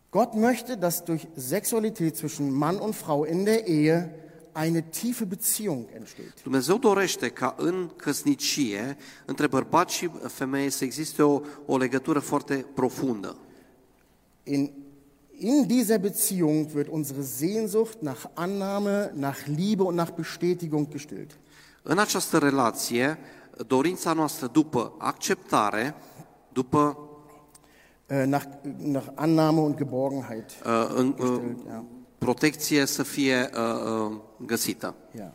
Gott 0.09 0.33
möchte, 0.33 0.77
dass 0.77 1.03
durch 1.03 1.27
Sexualität 1.35 2.15
zwischen 2.15 2.51
Mann 2.51 2.79
und 2.79 2.95
Frau 2.95 3.25
in 3.25 3.45
der 3.45 3.67
Ehe 3.67 4.09
eine 4.53 4.81
tiefe 4.89 5.25
Beziehung 5.25 5.87
entsteht. 5.93 6.33
Dumnezeu 6.43 6.77
dorește 6.77 7.29
ca 7.29 7.55
în 7.57 7.89
căsnicie, 7.95 8.97
între 9.25 9.47
bărbat 9.47 9.89
și 9.89 10.09
femeie, 10.27 10.69
să 10.69 10.83
existe 10.83 11.21
o, 11.21 11.41
o 11.65 11.77
legătură 11.77 12.19
foarte 12.19 12.65
profundă. 12.73 13.37
In, 14.43 14.71
in 15.37 15.67
dieser 15.67 15.99
Beziehung 15.99 16.67
wird 16.73 16.87
unsere 16.87 17.21
Sehnsucht 17.21 18.01
nach 18.01 18.25
Annahme, 18.33 19.11
nach 19.15 19.45
Liebe 19.45 19.83
und 19.83 19.95
nach 19.95 20.11
Bestätigung 20.11 20.87
gestillt. 20.91 21.37
În 21.89 21.97
această 21.97 22.37
relație, 22.37 23.19
dorința 23.67 24.13
noastră 24.13 24.47
după 24.47 24.93
acceptare, 24.97 25.95
după 26.53 26.97
Äh, 28.09 28.25
nach, 28.25 28.45
nach 28.77 29.07
Annahme 29.15 29.59
und 29.59 29.77
Geborgenheit. 29.77 30.49
uh, 30.65 30.87
în, 30.95 31.07
uh, 31.07 31.15
gestillt, 31.17 31.65
ja. 31.67 31.83
protecție 32.17 32.85
să 32.85 33.03
fie 33.03 33.49
uh, 33.53 34.09
uh, 34.09 34.17
găsită. 34.45 34.95
Ja. 35.17 35.33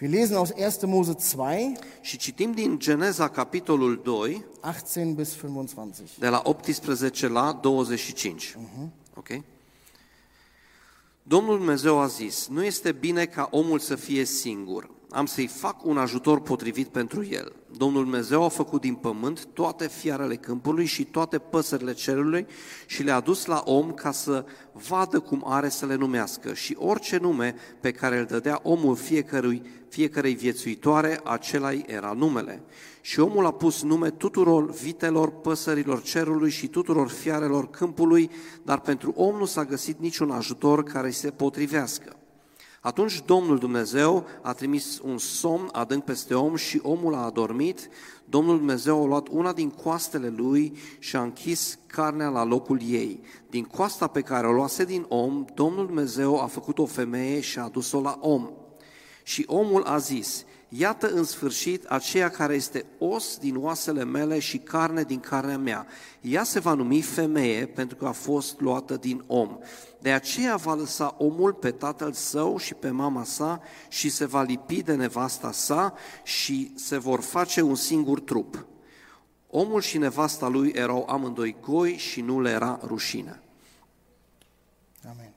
Wir 0.00 0.10
lesen 0.10 0.36
aus 0.36 0.50
1. 0.82 0.92
Mose 0.94 1.16
2, 1.36 1.76
Și 2.00 2.16
citim 2.16 2.52
din 2.52 2.78
Geneza, 2.78 3.28
capitolul 3.28 4.00
2, 4.04 4.44
18 4.60 5.14
bis 5.14 5.36
25. 5.40 6.18
de 6.18 6.28
la 6.28 6.40
18 6.44 7.28
la 7.28 7.58
25. 7.62 8.56
Ok? 9.16 9.28
Domnul 11.22 11.56
Dumnezeu 11.56 11.98
a 11.98 12.06
zis, 12.06 12.48
nu 12.48 12.64
este 12.64 12.92
bine 12.92 13.24
ca 13.26 13.48
omul 13.50 13.78
să 13.78 13.94
fie 13.94 14.24
singur. 14.24 14.90
Am 15.12 15.26
să-i 15.26 15.46
fac 15.46 15.84
un 15.84 15.98
ajutor 15.98 16.40
potrivit 16.40 16.88
pentru 16.88 17.24
el. 17.24 17.52
Domnul 17.76 18.02
Dumnezeu 18.02 18.44
a 18.44 18.48
făcut 18.48 18.80
din 18.80 18.94
pământ 18.94 19.44
toate 19.44 19.88
fiarele 19.88 20.36
câmpului 20.36 20.84
și 20.84 21.04
toate 21.04 21.38
păsările 21.38 21.92
cerului 21.92 22.46
și 22.86 23.02
le-a 23.02 23.20
dus 23.20 23.44
la 23.44 23.62
om 23.64 23.92
ca 23.92 24.12
să 24.12 24.44
vadă 24.88 25.20
cum 25.20 25.44
are 25.46 25.68
să 25.68 25.86
le 25.86 25.94
numească. 25.94 26.54
Și 26.54 26.76
orice 26.78 27.16
nume 27.16 27.54
pe 27.80 27.92
care 27.92 28.18
îl 28.18 28.24
dădea 28.24 28.60
omul 28.62 28.96
fiecărui, 28.96 29.62
fiecarei 29.88 30.34
viețuitoare, 30.34 31.20
acela 31.24 31.72
era 31.72 32.12
numele. 32.12 32.62
Și 33.00 33.20
omul 33.20 33.46
a 33.46 33.52
pus 33.52 33.82
nume 33.82 34.10
tuturor 34.10 34.70
vitelor, 34.70 35.30
păsărilor 35.30 36.02
cerului 36.02 36.50
și 36.50 36.68
tuturor 36.68 37.08
fiarelor 37.08 37.70
câmpului, 37.70 38.30
dar 38.62 38.80
pentru 38.80 39.12
om 39.16 39.36
nu 39.36 39.44
s-a 39.44 39.64
găsit 39.64 40.00
niciun 40.00 40.30
ajutor 40.30 40.82
care 40.82 41.06
îi 41.06 41.12
se 41.12 41.30
potrivească. 41.30 42.19
Atunci 42.82 43.22
Domnul 43.24 43.58
Dumnezeu 43.58 44.26
a 44.42 44.52
trimis 44.52 44.98
un 44.98 45.18
somn 45.18 45.68
adânc 45.72 46.04
peste 46.04 46.34
om 46.34 46.56
și 46.56 46.80
omul 46.82 47.14
a 47.14 47.24
adormit. 47.24 47.88
Domnul 48.24 48.56
Dumnezeu 48.56 49.02
a 49.02 49.06
luat 49.06 49.28
una 49.28 49.52
din 49.52 49.70
coastele 49.70 50.28
lui 50.28 50.76
și 50.98 51.16
a 51.16 51.22
închis 51.22 51.78
carnea 51.86 52.28
la 52.28 52.44
locul 52.44 52.80
ei. 52.82 53.20
Din 53.50 53.64
coasta 53.64 54.06
pe 54.06 54.20
care 54.20 54.46
o 54.46 54.52
luase 54.52 54.84
din 54.84 55.04
om, 55.08 55.44
Domnul 55.54 55.86
Dumnezeu 55.86 56.40
a 56.40 56.46
făcut 56.46 56.78
o 56.78 56.86
femeie 56.86 57.40
și 57.40 57.58
a 57.58 57.62
adus-o 57.62 58.00
la 58.00 58.18
om. 58.20 58.50
Și 59.22 59.44
omul 59.46 59.82
a 59.82 59.98
zis, 59.98 60.44
iată 60.72 61.10
în 61.10 61.24
sfârșit 61.24 61.84
aceea 61.84 62.30
care 62.30 62.54
este 62.54 62.84
os 62.98 63.36
din 63.36 63.56
oasele 63.56 64.04
mele 64.04 64.38
și 64.38 64.58
carne 64.58 65.02
din 65.02 65.20
carnea 65.20 65.58
mea. 65.58 65.86
Ea 66.20 66.44
se 66.44 66.60
va 66.60 66.74
numi 66.74 67.02
femeie 67.02 67.66
pentru 67.66 67.96
că 67.96 68.06
a 68.06 68.12
fost 68.12 68.60
luată 68.60 68.96
din 68.96 69.24
om. 69.26 69.58
De 69.98 70.12
aceea 70.12 70.56
va 70.56 70.74
lăsa 70.74 71.14
omul 71.18 71.52
pe 71.52 71.70
tatăl 71.70 72.12
său 72.12 72.56
și 72.56 72.74
pe 72.74 72.90
mama 72.90 73.24
sa 73.24 73.60
și 73.88 74.08
se 74.08 74.24
va 74.24 74.42
lipi 74.42 74.82
de 74.82 74.94
nevasta 74.94 75.52
sa 75.52 75.94
și 76.22 76.72
se 76.74 76.98
vor 76.98 77.20
face 77.20 77.60
un 77.60 77.74
singur 77.74 78.20
trup. 78.20 78.66
Omul 79.46 79.80
și 79.80 79.98
nevasta 79.98 80.48
lui 80.48 80.72
erau 80.74 81.06
amândoi 81.08 81.56
goi 81.60 81.96
și 81.96 82.20
nu 82.20 82.40
le 82.40 82.50
era 82.50 82.80
rușine. 82.82 83.42
Amen. 85.10 85.32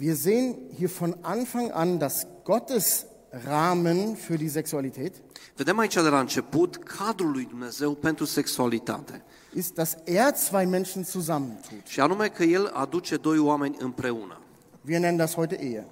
Wir 0.00 0.14
sehen 0.14 0.56
hier 0.76 0.88
von 0.88 1.16
Anfang 1.22 1.70
an, 1.72 1.98
dass 1.98 2.26
Gottes 2.50 3.06
Rahmen 3.46 4.16
für 4.16 4.36
die 4.36 4.48
Sexualität 4.48 5.12
Vedem 5.56 5.78
aici 5.78 5.94
de 5.94 6.08
la 6.08 6.20
început 6.20 6.76
cadrul 6.76 7.30
lui 7.30 7.44
Dumnezeu 7.44 7.94
pentru 7.94 8.24
sexualitate. 8.24 9.22
ist, 9.54 9.74
dass 9.74 9.96
er 10.04 10.32
zwei 10.34 10.64
Menschen 10.66 11.04
zusammentut. 11.04 11.86
Și 11.86 12.00
anume 12.00 12.28
că 12.28 12.42
El 12.42 12.66
aduce 12.66 13.16
doi 13.16 13.38
oameni 13.38 13.76
împreună. 13.78 14.40
Wir 14.86 14.98
nennen 14.98 15.16
das 15.16 15.34
heute 15.34 15.60
Ehe. 15.62 15.86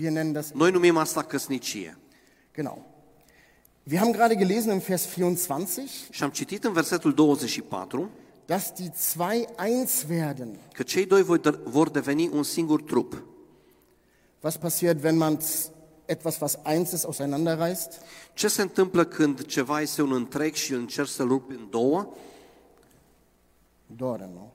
Wir 0.00 0.10
nennen 0.10 0.32
das, 0.32 0.50
Noi 0.52 0.70
numim 0.70 0.96
asta 0.96 1.22
căsnicie. 1.22 1.98
genau. 2.54 2.86
Wir 3.82 3.98
haben 3.98 4.12
gerade 4.12 4.34
gelesen 4.36 4.72
im 4.72 4.78
Vers 4.78 5.06
24, 5.14 5.82
Și 6.10 6.22
am 6.22 6.30
citit 6.30 6.64
în 6.64 6.72
versetul 6.72 7.12
24 7.14 8.10
dass 8.44 8.72
die 8.76 8.92
zwei 9.12 9.46
eins 9.66 10.04
werden. 10.08 10.58
că 10.72 10.82
cei 10.82 11.06
doi 11.06 11.22
vor- 11.22 11.60
vor 11.64 11.88
deveni 11.90 12.28
un 12.32 12.42
singur 12.42 12.82
trup. 12.82 13.22
Was 14.46 14.58
passiert, 14.58 15.02
wenn 15.02 15.16
man 15.16 15.38
etwas, 16.06 16.40
was 16.40 16.56
eins 16.64 16.92
ist, 16.92 17.04
auseinanderreißt? 17.04 18.00
Ce 18.34 18.48
se 18.48 18.62
întâmplă 18.62 19.04
când 19.04 19.44
ceva 19.44 19.80
este 19.80 20.02
un 20.02 20.12
întreg 20.12 20.54
și 20.54 20.72
încerci 20.72 21.08
să-l 21.08 21.28
rupi 21.28 21.54
în 21.54 21.66
două? 21.70 22.14
Dore, 23.86 24.28
nu? 24.32 24.52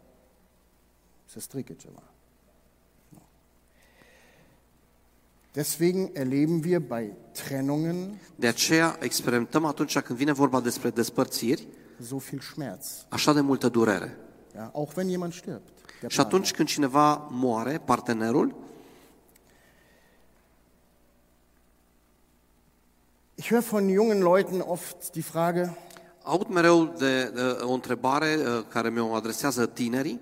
Se 1.25 1.39
strică 1.39 1.73
ceva. 1.73 2.03
Deswegen 5.51 6.09
erleben 6.13 6.61
wir 6.63 6.79
bei 6.79 7.13
Trennungen 7.31 8.19
De 8.35 8.47
aceea 8.47 8.97
experimentăm 8.99 9.65
atunci 9.65 9.99
când 9.99 10.17
vine 10.17 10.31
vorba 10.31 10.61
despre 10.61 10.89
despărțiri, 10.89 11.67
so 12.07 12.17
viel 12.17 12.39
Schmerz. 12.39 13.05
așa 13.09 13.33
de 13.33 13.41
multă 13.41 13.69
durere. 13.69 14.17
Ja, 14.55 14.71
auch 14.73 14.95
wenn 14.95 15.09
jemand 15.09 15.33
stirbt. 15.33 15.69
Și 16.07 16.19
atunci 16.19 16.51
când 16.51 16.67
cineva 16.67 17.27
moare, 17.29 17.81
partenerul, 17.85 18.69
Ich 23.41 23.49
höre 23.49 23.63
von 23.63 23.89
jungen 23.89 24.21
Leuten 24.21 24.61
oft 24.61 25.15
die 25.15 25.23
Frage, 25.23 25.75
aud 26.23 26.49
mereu 26.49 26.85
de, 26.85 27.31
de 27.31 27.63
o 27.63 27.73
întrebare 27.73 28.35
uh, 28.35 28.63
care 28.67 28.89
mi-o 28.89 29.15
adresează 29.15 29.65
tinerii, 29.65 30.19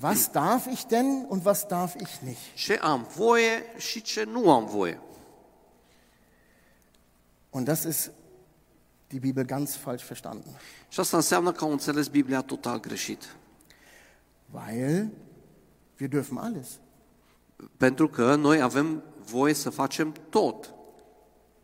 was 0.00 0.30
darf 0.32 0.66
ich 0.66 0.84
denn 0.86 1.26
und 1.28 1.44
was 1.44 1.66
darf 1.66 1.94
ich 1.94 2.20
nicht? 2.20 2.40
ce 2.54 2.78
am 2.82 3.06
voie 3.16 3.62
și 3.76 4.02
ce 4.02 4.24
nu 4.24 4.50
am 4.50 4.66
voie. 4.66 5.00
Und 7.50 7.66
das 7.66 7.84
ist 7.84 8.10
die 9.06 9.18
Bibel 9.18 9.44
ganz 9.44 9.76
falsch 9.76 10.06
verstanden, 10.06 10.60
Și 10.88 11.00
asta 11.00 11.16
înseamnă 11.16 11.52
că 11.52 11.64
au 11.64 11.70
înțeles 11.70 12.08
Biblia 12.08 12.40
total 12.40 12.80
greșit. 12.80 13.36
weil 14.50 15.10
wir 16.00 16.08
dürfen 16.08 16.36
alles. 16.36 16.68
Pentru 17.76 18.08
că 18.08 18.34
noi 18.34 18.60
avem 18.60 19.02
voie 19.24 19.54
să 19.54 19.70
facem 19.70 20.14
tot. 20.30 20.74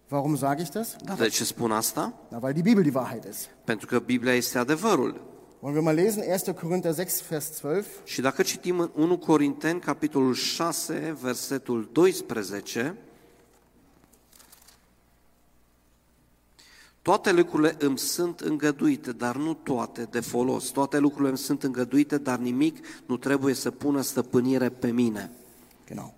Warum 0.08 0.36
sage 0.36 0.62
ich 0.62 0.70
das? 0.70 0.96
Dar 1.04 1.16
de 1.16 1.28
ce 1.28 1.44
spun 1.44 1.72
asta? 1.72 2.12
Na, 2.28 2.38
weil 2.42 2.52
die 2.52 2.62
Bibel 2.62 2.82
die 2.82 2.92
Wahrheit 2.92 3.24
ist. 3.24 3.48
Pentru 3.64 3.86
că 3.86 3.98
Biblia 3.98 4.34
este 4.34 4.58
adevărul. 4.58 5.34
Wollen 5.60 5.84
wir 5.84 5.94
mal 5.94 6.04
lesen 6.04 6.22
1. 6.46 6.54
Korinther 6.54 6.94
6, 6.94 7.24
Vers 7.28 7.60
12? 7.60 7.90
Și 8.04 8.20
dacă 8.20 8.42
citim 8.42 8.78
în 8.78 8.90
1 8.94 9.18
Corinteni, 9.18 9.80
capitolul 9.80 10.34
6, 10.34 11.16
versetul 11.20 11.88
12, 11.92 12.96
Toate 17.02 17.32
lucrurile 17.32 17.76
îmi 17.78 17.98
sunt 17.98 18.40
îngăduite, 18.40 19.12
dar 19.12 19.36
nu 19.36 19.54
toate 19.54 20.02
de 20.10 20.20
folos. 20.20 20.68
Toate 20.68 20.98
lucrurile 20.98 21.28
îmi 21.28 21.38
sunt 21.38 21.62
îngăduite, 21.62 22.18
dar 22.18 22.38
nimic 22.38 22.86
nu 23.06 23.16
trebuie 23.16 23.54
să 23.54 23.70
pună 23.70 24.00
stăpânire 24.00 24.68
pe 24.68 24.90
mine. 24.90 25.30
Genau. 25.86 26.14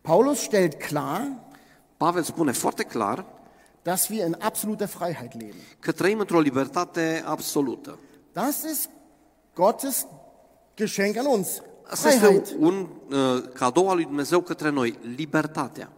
Paulus 0.00 0.38
stellt 0.38 0.74
klar, 0.74 1.43
Pavel 2.04 2.22
spune 2.22 2.52
foarte 2.52 2.82
clar 2.82 3.24
dass 3.82 4.08
wir 4.08 4.26
in 4.26 4.36
absoluter 4.40 4.86
Freiheit 4.86 5.32
leben. 5.32 5.54
că 5.78 5.92
trăim 5.92 6.18
într-o 6.18 6.40
libertate 6.40 7.22
absolută. 7.26 7.98
Das 8.32 8.62
ist 8.62 8.88
Gottes 9.54 10.06
Geschenk 10.76 11.16
an 11.16 11.26
uns. 11.26 11.62
Asta 11.86 12.08
este 12.08 12.24
Freiheit. 12.24 12.54
un 12.58 12.88
uh, 13.10 13.42
cadou 13.54 13.88
al 13.90 13.94
lui 13.94 14.04
Dumnezeu 14.04 14.40
către 14.40 14.68
noi, 14.70 14.98
libertatea. 15.16 15.92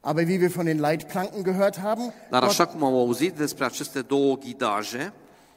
Aber 0.00 0.24
wie 0.26 0.38
wir 0.38 0.50
von 0.50 0.64
den 0.64 0.80
Leitplanken 0.80 1.42
gehört 1.42 1.78
haben, 1.78 2.12
Dar 2.30 2.40
Gott, 2.40 2.50
așa 2.50 2.66
cum 2.66 2.84
am 2.84 2.94
auzit 2.94 3.34
despre 3.36 3.64
aceste 3.64 4.00
două 4.00 4.36
ghidaje, 4.36 5.12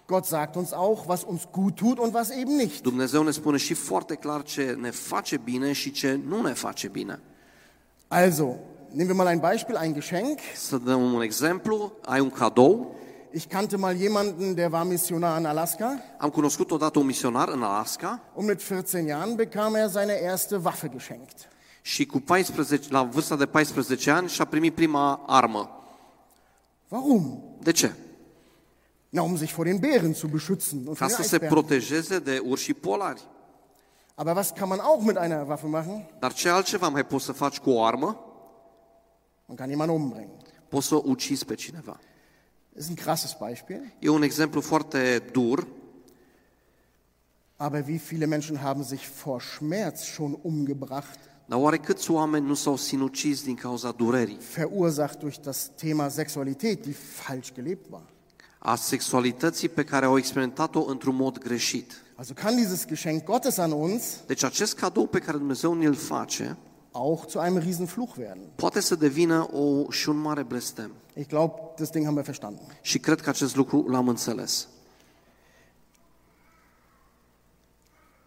Gott 0.05 0.25
sagt 0.25 0.55
uns 0.55 0.71
auch, 0.71 1.07
was 1.07 1.23
uns 1.27 1.47
gut 1.51 1.75
tut 1.75 1.97
und 1.97 2.13
was 2.13 2.29
eben 2.29 2.55
nicht. 2.55 2.81
Dumnezeu 2.81 3.23
ne 3.23 3.31
spune 3.31 3.57
și 3.57 3.73
foarte 3.73 4.15
clar 4.15 4.43
ce 4.43 4.77
ne 4.79 4.89
face 4.91 5.37
bine 5.37 5.71
și 5.71 5.91
ce 5.91 6.19
nu 6.27 6.41
ne 6.41 6.53
face 6.53 6.87
bine. 6.87 7.19
Also, 8.07 8.55
nehmen 8.93 9.07
wir 9.09 9.15
mal 9.15 9.27
ein 9.27 9.39
Beispiel, 9.39 9.75
ein 9.77 9.93
Geschenk. 9.93 10.39
Să 10.55 10.77
dăm 10.77 11.13
un 11.13 11.21
exemplu, 11.21 11.91
ai 12.05 12.19
un 12.19 12.29
cadou. 12.29 12.95
Ich 13.31 13.47
kannte 13.47 13.77
mal 13.77 13.95
jemanden, 13.95 14.55
der 14.55 14.71
war 14.71 14.83
Missionar 14.85 15.39
in 15.39 15.45
Alaska 15.45 16.01
Am 16.17 16.29
cunoscut 16.29 16.71
odată 16.71 16.99
un 16.99 17.05
misionar 17.05 17.49
în 17.49 17.61
Alaska 17.63 18.21
und 18.33 18.47
mit 18.47 18.61
14 18.61 19.09
Jahren 19.09 19.35
bekam 19.35 19.75
er 19.75 19.89
seine 19.89 20.19
erste 20.23 20.55
Waffe 20.63 20.87
geschenkt. 20.87 21.47
și 21.81 22.05
cu 22.05 22.19
14, 22.19 22.87
la 22.91 23.03
vârsta 23.03 23.35
de 23.35 23.45
14 23.45 24.11
ani 24.11 24.29
și-a 24.29 24.45
primit 24.45 24.75
prima 24.75 25.23
armă. 25.27 25.69
Warum? 26.87 27.43
De 27.59 27.71
ce? 27.71 27.91
Na, 29.09 29.21
um 29.21 29.37
sich 29.37 29.53
vor 29.53 29.65
den 29.65 29.79
Bären 29.79 30.13
zu 30.13 30.27
beschützen 30.27 30.87
und 30.87 30.97
Ca 30.97 31.07
să 31.07 31.21
se 31.21 31.37
protejeze 31.37 32.19
de 32.19 32.41
urși 32.45 32.73
polari. 32.73 33.21
Aber 34.15 34.35
was 34.35 34.51
kann 34.51 34.69
man 34.69 34.79
auch 34.79 35.03
mit 35.05 35.17
einer 35.17 35.47
Waffe 35.47 35.67
machen? 35.67 36.09
Dar 36.19 36.33
ce 36.33 36.49
altceva 36.49 36.87
mai 36.87 37.05
poți 37.05 37.25
să 37.25 37.31
faci 37.31 37.59
cu 37.59 37.69
o 37.69 37.83
armă? 37.83 38.28
Man 39.49 39.57
kann 39.57 39.69
jemanden 39.69 39.95
umbringen. 39.95 40.29
Poți 40.67 40.87
să 40.87 40.95
ucizi 41.03 41.45
pe 41.45 41.55
cineva. 41.55 41.99
Das 42.73 42.83
ist 42.83 42.89
ein 42.89 43.03
krasses 43.05 43.35
Beispiel. 43.39 43.93
E 43.99 44.09
un 44.09 44.21
exemplu 44.21 44.61
foarte 44.61 45.23
dur, 45.31 45.67
Aber 47.57 47.83
wie 47.87 47.97
viele 47.97 48.25
Menschen 48.25 48.61
haben 48.61 48.83
sich 48.83 49.07
vor 49.23 49.41
Schmerz 49.41 50.03
schon 50.03 50.39
umgebracht, 50.41 51.19
dar 51.45 51.59
oare 51.59 51.77
câți 51.77 52.11
oameni 52.11 52.45
nu 52.45 52.53
s-au 52.53 52.75
sinucis 52.75 53.43
din 53.43 53.55
cauza 53.55 53.91
durerii? 53.91 54.37
verursacht 54.53 55.19
durch 55.19 55.39
das 55.41 55.71
Thema 55.75 56.09
Sexualität, 56.09 56.81
die 56.83 56.93
falsch 56.93 57.53
gelebt 57.53 57.85
war? 57.89 58.03
a 58.59 58.75
sexualității 58.75 59.69
pe 59.69 59.83
care 59.83 60.05
au 60.05 60.17
experimentat-o 60.17 60.85
într-un 60.89 61.15
mod 61.15 61.37
greșit. 61.37 62.03
Also 62.15 62.33
kann 62.33 62.55
dieses 62.55 62.85
Geschenk 62.85 63.23
Gottes 63.23 63.57
an 63.57 63.71
uns 63.71 64.03
Deci 64.25 64.43
acest 64.43 64.75
cadou 64.75 65.07
pe 65.07 65.19
care 65.19 65.37
Dumnezeu 65.37 65.73
ne-l 65.73 65.95
face 65.95 66.57
auch 66.91 67.25
zu 67.27 67.39
einem 67.39 67.57
Riesenfluch 67.57 68.17
werden. 68.17 68.43
poate 68.55 68.79
să 68.79 68.95
devină 68.95 69.47
o, 69.51 69.91
și 69.91 70.09
un 70.09 70.17
mare 70.17 70.43
blestem. 70.43 70.91
Ich 71.13 71.27
glaube, 71.27 71.53
das 71.77 71.89
Ding 71.89 72.05
haben 72.05 72.15
wir 72.15 72.25
verstanden. 72.25 72.77
Și 72.81 72.99
cred 72.99 73.21
că 73.21 73.29
acest 73.29 73.55
lucru 73.55 73.87
l-am 73.87 74.07
înțeles. 74.07 74.67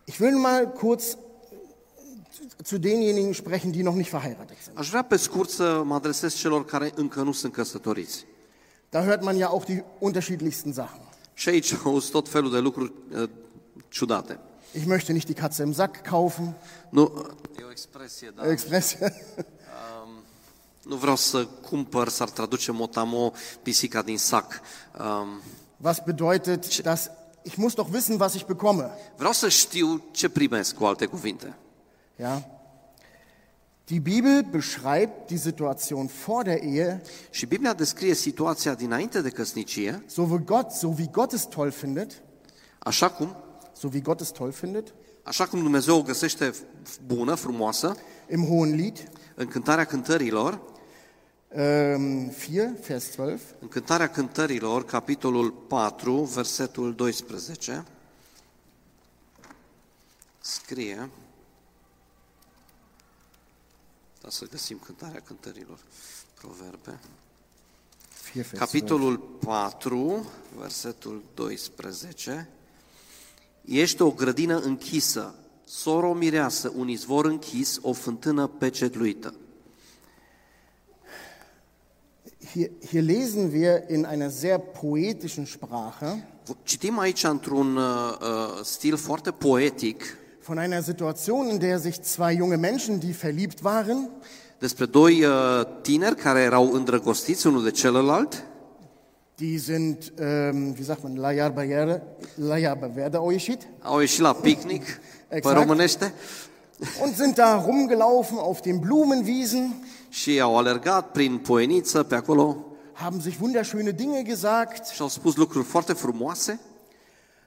Ich 0.05 0.19
will 0.21 0.37
mal 0.37 0.67
kurz 0.67 1.17
zu 2.65 2.79
denjenigen 2.79 3.33
sprechen, 3.33 3.71
die 3.71 3.83
noch 3.83 3.97
nicht 3.97 4.11
verheiratet 4.11 4.57
sind. 4.63 4.79
Aș 4.79 4.89
vrea 4.89 5.03
pe 5.03 5.17
scurt 5.17 5.49
să 5.49 5.83
mă 5.85 5.95
adresez 5.95 6.35
celor 6.35 6.65
care 6.65 6.93
încă 6.95 7.23
nu 7.23 7.33
sunt 7.33 7.53
căsătoriți. 7.53 8.27
Da 8.91 9.05
hört 9.05 9.23
man 9.23 9.37
ja 9.37 9.47
auch 9.47 9.65
die 9.65 9.85
unterschiedlichsten 9.99 10.73
Sachen. 10.73 11.01
Și 11.35 11.49
aici 11.49 11.75
auzi 11.85 12.11
tot 12.11 12.29
felul 12.29 12.51
de 12.51 12.59
lucruri 12.59 12.93
uh, 13.15 13.29
ciudate. 13.89 14.39
Ich 14.75 14.87
möchte 14.87 15.13
nicht 15.13 15.29
die 15.29 15.35
Katze 15.35 15.63
im 15.63 15.75
Sack 15.75 16.05
kaufen. 16.05 16.55
Nu, 16.91 17.03
e 17.59 17.65
o 17.65 17.71
expresie, 17.71 18.31
da. 18.33 18.47
Express. 18.47 18.97
Nu 20.83 20.97
vreau 20.97 21.17
să 21.17 21.45
cumpăr, 21.45 22.09
s-ar 22.09 22.31
traduce 22.31 22.73
motamo, 22.73 23.33
pisica 23.63 24.03
din 24.03 24.19
sac. 24.19 24.61
Um, 24.99 25.41
Was 25.77 25.99
bedeutet, 26.05 26.83
dass 26.83 27.11
ich 27.43 27.57
muss 27.57 27.75
doch 27.75 27.93
wissen, 27.93 28.21
was 28.21 28.35
ich 28.35 28.45
bekomme. 28.47 28.91
vreau 29.17 29.33
să 29.33 29.49
știu 29.49 30.05
ce 30.11 30.29
primesc, 30.29 30.75
cu 30.75 30.85
alte 30.85 31.07
cuvinte. 31.07 31.57
Ja? 32.17 32.43
Die 33.85 34.01
Bibel 34.01 34.43
beschreibt 34.51 35.27
die 35.27 35.37
Situation 35.39 36.07
vor 36.25 36.43
der 36.43 36.63
Ehe, 36.63 37.03
Și 37.31 37.47
Biblia 37.47 37.73
descrie 37.73 38.15
situația 38.15 38.75
dinainte 38.75 39.21
de 39.21 39.31
căsnicie, 39.31 40.05
so 40.07 40.23
wie 40.23 40.43
Gott, 40.45 40.71
so 40.71 40.87
wie 40.89 41.09
Gott 41.13 41.33
es 41.33 41.43
toll 41.45 41.71
findet, 41.71 42.23
așa 42.79 43.11
cum, 43.11 43.37
so 43.73 43.89
wie 43.93 44.01
Gott 44.01 44.21
es 44.21 44.31
toll 44.31 44.53
findet, 44.53 44.95
așa 45.23 45.47
cum 45.47 45.63
Dumnezeu 45.63 45.97
o 45.97 46.03
găsește 46.03 46.55
bună, 47.07 47.35
frumoasă, 47.35 47.97
im 48.31 48.45
Hohenlied 48.45 49.11
în 49.35 49.47
cântarea 49.47 49.85
cântărilor, 49.85 50.61
ähm, 51.49 52.29
4, 52.29 52.79
Vers 52.87 53.15
12. 53.15 53.55
în 53.61 53.69
cântarea 53.69 54.11
cântărilor, 54.11 54.85
capitolul 54.85 55.51
4, 55.51 56.23
versetul 56.23 56.95
12, 56.95 57.85
scrie, 60.39 61.11
da 64.21 64.29
să 64.31 64.47
găsim 64.51 64.79
cântarea 64.85 65.21
cântărilor, 65.21 65.79
proverbe, 66.35 66.91
4, 66.91 67.01
Vers 68.33 68.51
12. 68.51 68.57
Capitolul 68.57 69.19
4, 69.19 70.31
versetul 70.57 71.23
12. 71.35 72.49
Ești 73.65 74.03
o 74.03 74.11
grădină 74.11 74.59
închisă, 74.59 75.35
soro 75.65 76.13
mireasă, 76.13 76.73
un 76.77 76.89
izvor 76.89 77.25
închis, 77.25 77.79
o 77.83 77.93
fântână 77.93 78.47
pecetluită. 78.47 79.35
Hier, 82.53 82.71
hier 82.89 83.03
lesen 83.03 83.51
wir 83.53 83.83
in 83.89 84.07
einer 84.11 84.31
sehr 84.31 84.61
poetischen 84.81 85.45
Sprache. 85.45 86.29
Citim 86.63 86.99
aici 86.99 87.25
într-un 87.25 87.77
uh, 87.77 87.85
uh, 87.85 88.65
stil 88.65 88.97
foarte 88.97 89.31
poetic. 89.31 90.17
Von 90.45 90.59
einer 90.59 90.83
Situation, 90.83 91.49
in 91.49 91.59
der 91.59 91.79
sich 91.79 91.97
zwei 92.01 92.37
junge 92.37 92.57
Menschen, 92.57 92.99
die 92.99 93.13
verliebt 93.13 93.59
waren, 93.63 94.11
despre 94.59 94.87
doi 94.87 95.25
uh, 95.25 95.33
tineri 95.81 96.15
care 96.17 96.41
erau 96.41 96.73
îndrăgostiți 96.73 97.47
unul 97.47 97.63
de 97.63 97.71
celălalt, 97.71 98.45
die 99.43 99.59
sind, 99.59 100.13
ähm, 100.19 100.75
wie 100.79 100.85
sagt 100.85 101.03
man, 101.03 101.17
la 101.17 101.31
iarba 101.33 101.63
iară- 101.63 102.03
la 102.35 102.57
iarba 102.59 102.87
verde 102.87 103.17
augeschied 103.17 103.69
au 103.81 103.99
ieșit 104.01 104.21
la 104.21 104.33
picnic, 104.33 104.85
pe 105.29 105.37
Exact. 105.37 105.57
românește, 105.59 106.13
und 107.03 107.15
sind 107.15 107.35
da 107.35 107.63
rumgelaufen 107.67 108.39
auf 108.39 108.61
den 108.61 108.79
Blumenwiesen, 108.79 109.75
și 110.09 110.41
au 110.41 110.57
alergat 110.59 111.11
prin 111.11 111.39
poeniță 111.39 112.03
pe 112.03 112.15
acolo 112.15 112.67
haben 112.93 113.21
sich 113.21 113.37
wunderschöne 113.41 113.91
Dinge 113.91 114.23
gesagt, 114.23 114.87
și 114.87 115.03
au 115.03 115.09
spus 115.09 115.37
lucruri 115.37 115.65
foarte 115.65 115.93
frumoase, 115.93 116.61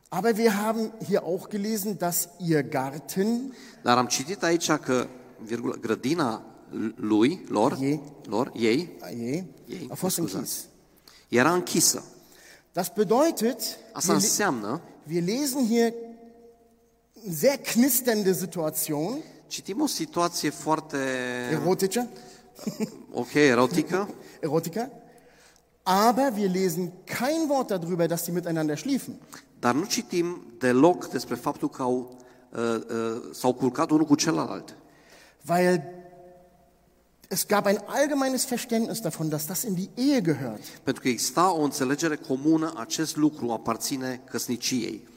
aber 0.09 0.31
wir 0.37 0.51
haben 0.65 0.91
hier 1.07 1.21
auch 1.23 1.47
gelesen, 1.49 1.97
dass 1.97 2.27
ihr 2.47 2.61
Garten 2.63 3.53
Dar 3.83 3.97
am 3.97 4.05
citit 4.05 4.43
aici 4.43 4.71
că 4.71 5.07
virgulă, 5.43 5.75
grădina 5.81 6.41
lui, 6.95 7.41
lor, 7.49 7.77
Ei. 7.81 8.01
lor, 8.29 8.51
ei, 8.55 8.89
Ei, 9.09 9.87
a 9.89 9.95
fost 9.95 10.17
închis. 10.17 10.65
Era 11.29 11.53
închisă. 11.53 12.03
Das 12.73 12.91
bedeutet, 12.95 13.59
Asta 13.93 14.11
wir, 14.11 14.21
le- 14.21 14.27
înseamnă, 14.27 14.81
wir 15.07 15.23
lesen 15.23 15.67
hier 15.67 15.93
eine 17.23 17.35
sehr 17.35 17.57
knisternde 17.57 18.33
Situation, 18.33 19.21
citim 19.47 19.81
o 19.81 19.87
situație 19.87 20.49
foarte, 20.49 20.97
erotische, 21.51 22.09
ok, 23.11 23.33
erotică, 23.33 24.09
Erotika, 24.39 24.89
aber 25.83 26.31
wir 26.35 26.49
lesen 26.49 26.91
kein 27.03 27.47
Wort 27.49 27.67
darüber, 27.71 28.07
dass 28.07 28.23
sie 28.23 28.33
miteinander 28.33 28.77
schliefen. 28.77 29.13
dar 29.59 29.73
nu 29.73 29.85
citim 29.85 30.53
deloc 30.59 31.09
despre 31.09 31.35
faptul 31.35 31.69
că 31.69 31.81
au, 31.81 32.17
uh, 32.55 32.61
uh, 32.75 33.21
s-au 33.33 33.53
culcat 33.53 33.89
unul 33.89 34.05
cu 34.05 34.15
celălalt. 34.15 34.75
Weil 35.49 35.81
es 37.29 37.45
gab 37.47 37.65
ein 37.65 37.79
allgemeines 37.87 38.45
Verständnis 38.45 39.01
davon, 39.01 39.29
dass 39.29 39.45
das 39.47 39.63
in 39.63 39.75
die 39.75 39.89
Ehe 39.95 40.21
gehört. 40.21 40.63
Pentru 40.83 41.01
că 41.01 41.07
exista 41.09 41.53
o 41.53 41.61
înțelegere 41.61 42.15
comună, 42.15 42.73
acest 42.77 43.15
lucru 43.15 43.51
aparține 43.51 44.21
căsniciei. 44.29 45.07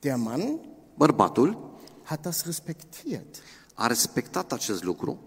Der 0.00 0.16
Mann 0.16 0.58
Bărbatul 0.94 1.78
hat 2.02 2.20
das 2.22 2.44
respektiert. 2.44 3.36
a 3.74 3.86
respectat 3.86 4.52
acest 4.52 4.82
lucru 4.84 5.18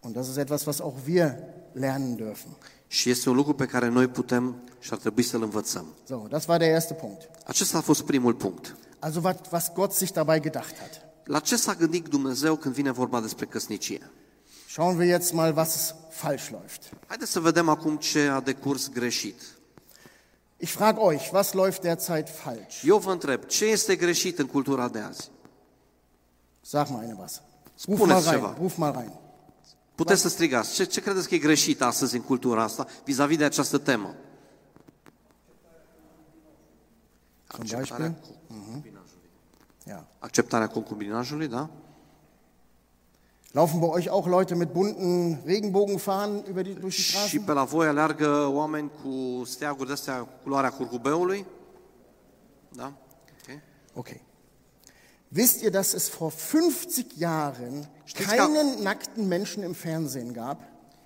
Und 0.00 0.14
das 0.14 0.28
ist 0.28 0.36
etwas, 0.36 0.64
was 0.66 0.80
auch 0.80 0.96
wir 1.06 1.38
lernen 1.72 2.16
dürfen. 2.16 2.56
și 2.86 3.10
este 3.10 3.28
un 3.28 3.36
lucru 3.36 3.54
pe 3.54 3.66
care 3.66 3.88
noi 3.88 4.06
putem 4.08 4.54
și 4.80 4.88
ar 4.92 4.98
trebui 4.98 5.22
să-l 5.22 5.42
învățăm. 5.42 5.86
So, 6.06 6.16
das 6.28 6.46
war 6.46 6.58
der 6.58 6.68
erste 6.74 6.94
Punkt. 6.94 7.30
Acesta 7.46 7.78
a 7.78 7.80
fost 7.80 8.02
primul 8.02 8.34
punct. 8.34 8.76
Also 8.98 9.20
was, 9.22 9.36
was 9.50 9.70
Gott 9.74 9.92
sich 9.92 10.12
dabei 10.12 10.40
gedacht 10.40 10.78
hat. 10.78 11.03
La 11.24 11.38
ce 11.38 11.56
s-a 11.56 11.74
gândit 11.74 12.06
Dumnezeu 12.08 12.56
când 12.56 12.74
vine 12.74 12.90
vorba 12.90 13.20
despre 13.20 13.44
căsnicie? 13.46 14.10
Schauen 14.68 14.96
wir 14.98 15.06
jetzt 15.08 15.32
mal, 15.32 15.52
was 15.56 15.94
falsch 16.10 16.50
läuft. 16.50 16.82
Haideți 17.06 17.30
să 17.30 17.40
vedem 17.40 17.68
acum 17.68 17.96
ce 17.96 18.20
a 18.28 18.40
decurs 18.40 18.88
greșit. 18.88 19.40
Ich 20.56 20.72
frage 20.72 21.00
euch, 21.00 21.30
was 21.32 21.52
läuft 21.52 21.80
derzeit 21.80 22.28
falsch? 22.28 22.82
Eu 22.84 22.98
vă 22.98 23.10
întreb, 23.12 23.44
ce 23.44 23.64
este 23.64 23.96
greșit 23.96 24.38
în 24.38 24.46
cultura 24.46 24.88
de 24.88 24.98
azi? 24.98 25.30
Sag 26.60 26.88
mal 26.88 27.02
eine 27.02 27.16
was. 27.18 27.42
Ruf 27.86 27.96
Spuneți 27.96 28.08
mal 28.08 28.22
rein, 28.22 28.34
ceva. 28.34 28.56
ruf 28.60 28.76
mal 28.76 28.92
rein. 28.92 29.12
Puteți 29.94 30.20
să 30.20 30.28
strigați. 30.28 30.74
Ce, 30.74 30.84
ce 30.84 31.00
credeți 31.00 31.28
că 31.28 31.34
e 31.34 31.38
greșit 31.38 31.82
astăzi 31.82 32.16
în 32.16 32.22
cultura 32.22 32.62
asta 32.62 32.86
vis-a-vis 33.04 33.36
de 33.36 33.44
această 33.44 33.78
temă? 33.78 34.14
Zum 37.54 37.60
Acceptarea, 37.60 38.06
Beispiel? 38.06 38.36
concubinajului. 38.48 38.93
Ja. 39.86 40.06
Acceptarea 40.18 40.68
concubinajului, 40.68 41.48
da? 41.48 41.70
Laufen 43.52 43.78
bei 43.80 43.88
euch 43.88 44.08
auch 44.08 44.26
Leute 44.26 44.54
mit 44.54 44.72
bunten 44.72 45.42
Regenbogenfahnen 45.46 46.44
über 46.48 46.62
die, 46.62 46.74
durch 46.74 46.94
die 46.94 47.04
Și 47.04 47.10
Straßen? 47.10 47.42
pe 47.44 47.52
la 47.52 47.64
voi 47.64 47.86
aleargă 47.86 48.46
oameni 48.46 48.90
cu 49.02 49.44
steaguri 49.44 49.86
de-astea 49.86 50.18
cu 50.18 50.28
culoarea 50.42 50.70
curcubeului? 50.70 51.46
Da? 52.68 52.92
Ok. 53.48 53.58
Okay. 53.94 54.20
Wisst 55.36 55.62
ihr, 55.62 55.70
dass 55.70 55.92
es 55.92 56.08
vor 56.08 56.32
50 56.52 57.06
Jahren 57.18 57.88
Steht's 58.06 58.36
gar- 58.36 58.46
keinen 58.46 58.82
nackten 58.82 59.26
Menschen 59.26 59.62
im 59.62 59.72
Fernsehen 59.72 60.32
gab? 60.32 60.58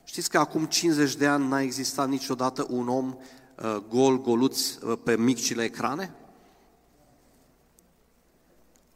Știți 0.05 0.31
că 0.31 0.39
acum 0.39 0.65
50 0.65 1.17
de 1.17 1.27
ani 1.27 1.49
n-a 1.49 1.61
existat 1.61 2.09
niciodată 2.09 2.67
un 2.71 2.89
om 2.89 3.17
uh, 3.63 3.77
gol, 3.89 4.21
goluț 4.21 4.75
uh, 4.75 4.99
pe 5.05 5.17
micile 5.17 5.63
ecrane? 5.65 6.11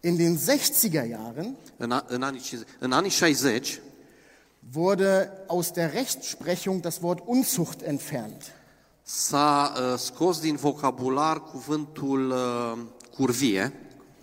In 0.05 0.17
den 0.17 0.37
60er 0.39 1.09
Jahren 1.09 1.57
În, 1.77 2.03
în, 2.07 2.23
anii, 2.23 2.41
50, 2.41 2.69
în 2.79 2.93
anii 2.93 3.11
60 3.11 3.81
wurde 4.75 5.31
aus 5.47 5.71
der 5.71 5.93
Rechtsprechung 5.93 6.81
das 6.81 6.99
Wort 7.01 7.23
Unzucht 7.27 7.81
entfernt. 7.83 8.53
s-a 9.03 9.73
uh, 9.77 9.99
scos 9.99 10.41
din 10.41 10.57
vocabular 10.57 11.43
cuvântul 11.43 12.31
uh, 12.31 12.79
curvie, 13.15 13.73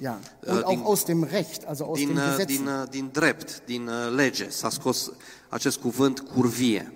Ja, 0.02 0.20
Äh, 0.46 0.50
und 0.52 0.64
auch 0.64 0.70
din- 0.76 0.84
aus 0.86 1.04
dem 1.04 1.24
Recht, 1.24 1.66
also 1.68 1.84
aus 1.86 1.98
din, 1.98 2.08
den 2.08 2.18
uh, 2.18 2.24
Gesetzen. 2.24 2.46
din, 2.56 2.68
uh, 2.68 2.84
din 2.90 3.10
drept, 3.12 3.62
din 3.66 3.88
uh, 3.88 4.16
lege, 4.16 4.50
s-a 4.50 4.70
scos 4.70 5.12
acest 5.50 5.78
cuvânt 5.80 6.20
curvie, 6.20 6.94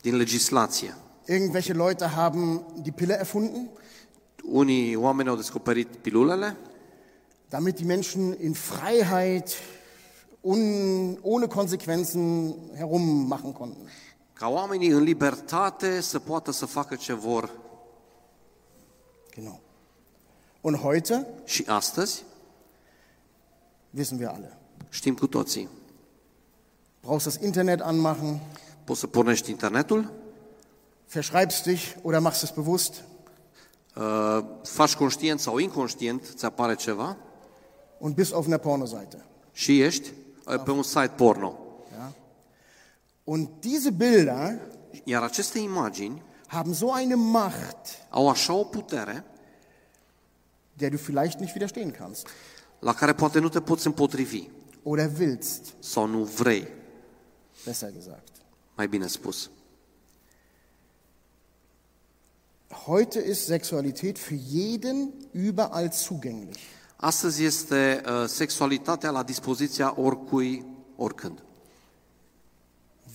din 0.00 0.16
legislație. 0.16 0.94
Irgendwelche 1.26 1.72
Leute 1.72 2.04
haben 2.06 2.64
die 2.82 2.92
Pille 2.92 3.18
erfunden, 3.18 3.70
Unii 4.42 4.96
oameni 4.96 5.28
au 5.28 5.36
descoperit 5.36 5.96
pilulele 5.96 6.56
damit 7.48 7.76
die 7.76 7.86
Menschen 7.86 8.40
in 8.40 8.54
Freiheit, 8.54 9.56
un, 10.40 11.18
ohne 11.22 11.46
Konsequenzen 11.48 12.54
herummachen 12.76 13.52
konnten. 13.52 13.88
Ca 14.32 14.48
oamenii 14.48 14.88
în 14.88 15.02
libertate 15.02 16.00
să 16.00 16.18
poată 16.18 16.50
să 16.50 16.66
facă 16.66 16.94
ce 16.94 17.12
vor. 17.12 17.50
Genau. 19.30 19.60
Und 20.60 20.76
heute 20.76 21.26
Și 21.44 21.64
astăzi, 21.66 22.24
wissen 23.90 24.18
wir 24.18 24.28
alle. 24.28 24.58
știm 24.88 25.14
cu 25.14 25.26
toții, 25.26 25.68
Brauchst 27.00 27.24
das 27.24 27.36
Internet 27.42 27.80
anmachen, 27.80 28.40
poți 28.84 29.00
să 29.00 29.06
pornești 29.06 29.50
internetul, 29.50 30.12
verschreibst 31.08 31.62
dich 31.62 31.94
oder 32.02 32.20
machst 32.20 32.42
es 32.42 32.50
bewusst 32.50 33.04
uh, 33.96 34.44
faci 34.62 34.94
conștient 34.94 35.40
sau 35.40 35.58
inconștient, 35.58 36.32
ți 36.36 36.44
apare 36.44 36.74
ceva 36.74 37.16
und 37.98 38.14
bist 38.14 38.32
auf 38.32 38.46
einer 38.46 38.58
Pornoseite. 38.58 39.24
și 39.52 39.80
ești 39.80 40.10
uh, 40.46 40.62
pe 40.64 40.70
un 40.70 40.82
site 40.82 41.12
porno. 41.16 41.58
Ja? 41.92 42.12
Und 43.24 43.48
diese 43.60 43.90
Bilder 43.90 44.60
Iar 45.04 45.22
aceste 45.22 45.58
imagini 45.58 46.22
haben 46.46 46.72
so 46.72 46.92
eine 46.92 47.14
Macht, 47.14 48.06
au 48.10 48.28
așa 48.28 48.52
o 48.52 48.64
putere 48.64 49.24
der 50.72 50.90
du 50.90 50.96
vielleicht 50.96 51.38
nicht 51.40 51.54
widerstehen 51.54 51.90
kannst 51.90 52.26
la 52.78 52.94
care 52.94 53.12
poate 53.14 53.38
nu 53.38 53.48
te 53.48 53.60
poți 53.60 53.86
împotrivi 53.86 54.50
oder 54.82 55.10
willst, 55.16 55.74
sau 55.78 56.06
nu 56.06 56.22
vrei, 56.22 56.68
besser 57.64 57.90
gesagt. 57.90 58.28
mai 58.76 58.88
bine 58.88 59.06
spus. 59.06 59.50
Heute 62.86 63.18
ist 63.18 63.46
Sexualität 63.46 64.18
für 64.18 64.34
jeden 64.34 65.12
überall 65.32 65.92
zugänglich. 65.92 66.73
Astăzi 67.04 67.44
este 67.44 68.02
uh, 68.06 68.24
sexualitatea 68.26 69.10
la 69.10 69.22
dispoziția 69.22 69.94
oricui, 69.96 70.64
oricând. 70.96 71.42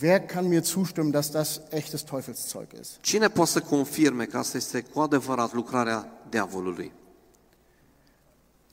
Wer 0.02 0.20
kann 0.20 0.48
mir 0.48 0.64
zustimmen, 0.64 1.12
dass 1.12 1.30
das 1.30 1.62
echtes 1.70 2.02
Teufelszeug 2.02 2.68
ist? 2.80 2.98
Cine 3.02 3.30
poate 3.30 3.50
să 3.50 3.62
confirme 3.62 4.26
că 4.26 4.38
asta 4.38 4.58
este 4.58 4.82
cu 4.82 5.00
adevărat 5.00 5.54
lucrarea 5.54 6.22
diavolului? 6.30 6.92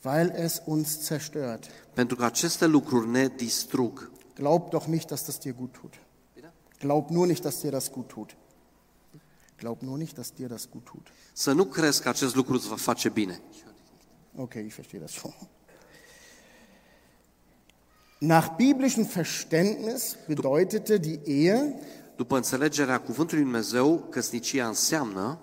Weil 0.04 0.32
es 0.36 0.62
uns 0.64 1.00
zerstört. 1.00 1.64
Pentru 1.94 2.16
că 2.16 2.24
aceste 2.24 2.66
lucruri 2.66 3.08
ne 3.08 3.26
distrug. 3.26 4.10
Glaub 4.34 4.70
doch 4.70 4.84
nicht, 4.86 5.06
dass 5.06 5.24
das 5.24 5.38
dir 5.38 5.54
gut 5.54 5.72
tut. 5.72 5.94
Glaub 6.78 7.08
nur 7.08 7.26
nicht, 7.26 7.42
dass 7.42 7.60
dir 7.60 7.70
das 7.70 7.90
gut 7.90 8.06
tut. 8.08 8.36
Glaub 9.58 9.80
nur 9.80 9.98
nicht, 9.98 10.14
dass 10.14 10.32
dir 10.34 10.48
das 10.48 10.68
gut 10.72 10.84
tut. 10.84 11.06
Să 11.32 11.52
nu 11.52 11.64
crezi 11.64 12.02
că 12.02 12.08
acest 12.08 12.34
lucru 12.34 12.54
îți 12.54 12.68
va 12.68 12.76
face 12.76 13.08
bine. 13.08 13.40
Okay, 14.36 14.66
ich 14.66 14.74
verstehe 14.74 15.00
das 15.00 15.14
schon. 15.14 15.32
Nach 18.20 18.56
biblischem 18.56 19.06
Verständnis 19.06 20.16
bedeutete 20.26 20.98
die 20.98 21.20
Ehe, 21.24 21.74
După 22.16 22.36
înțelegerea 22.36 23.00
cuvântului 23.00 23.42
Lui 23.42 23.52
Dumnezeu, 23.52 23.98
căsnicia 24.10 24.66
înseamnă 24.66 25.38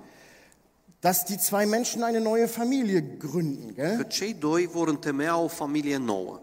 dass 1.00 1.24
die 1.26 1.38
zwei 1.38 1.66
Menschen 1.66 2.02
eine 2.02 2.20
neue 2.20 2.46
Familie 2.46 3.02
gründen. 3.02 3.74
că 3.76 3.82
Gell? 3.82 4.04
cei 4.08 4.34
doi 4.34 4.68
vor 4.68 4.88
întemeia 4.88 5.38
o 5.38 5.48
familie 5.48 5.98
nouă. 5.98 6.40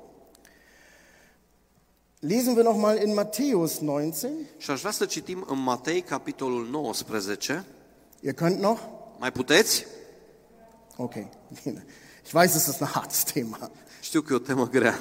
Lesen 2.18 2.54
wir 2.54 2.64
nochmal 2.64 3.02
in 3.02 3.14
Matthäus 3.14 3.78
19. 3.80 4.28
Și 4.58 4.70
aș 4.70 4.80
vrea 4.80 4.90
să 4.90 5.04
citim 5.04 5.44
în 5.48 5.62
Matei, 5.62 6.00
capitolul 6.00 6.66
19. 6.70 7.64
Ihr 8.20 8.34
könnt 8.34 8.58
noch? 8.58 8.80
Mai 9.18 9.32
puteți? 9.32 9.86
Okay. 10.96 11.28
Ich 12.30 12.34
weiß, 12.34 12.54
es 12.54 12.68
ist 12.68 12.80
ein 12.80 12.94
hartes 12.94 13.24
Thema. 13.24 13.70
Știu 14.00 14.20
că 14.20 14.32
e 14.32 14.36
o 14.36 14.38
temă 14.38 14.68
grea, 14.68 14.98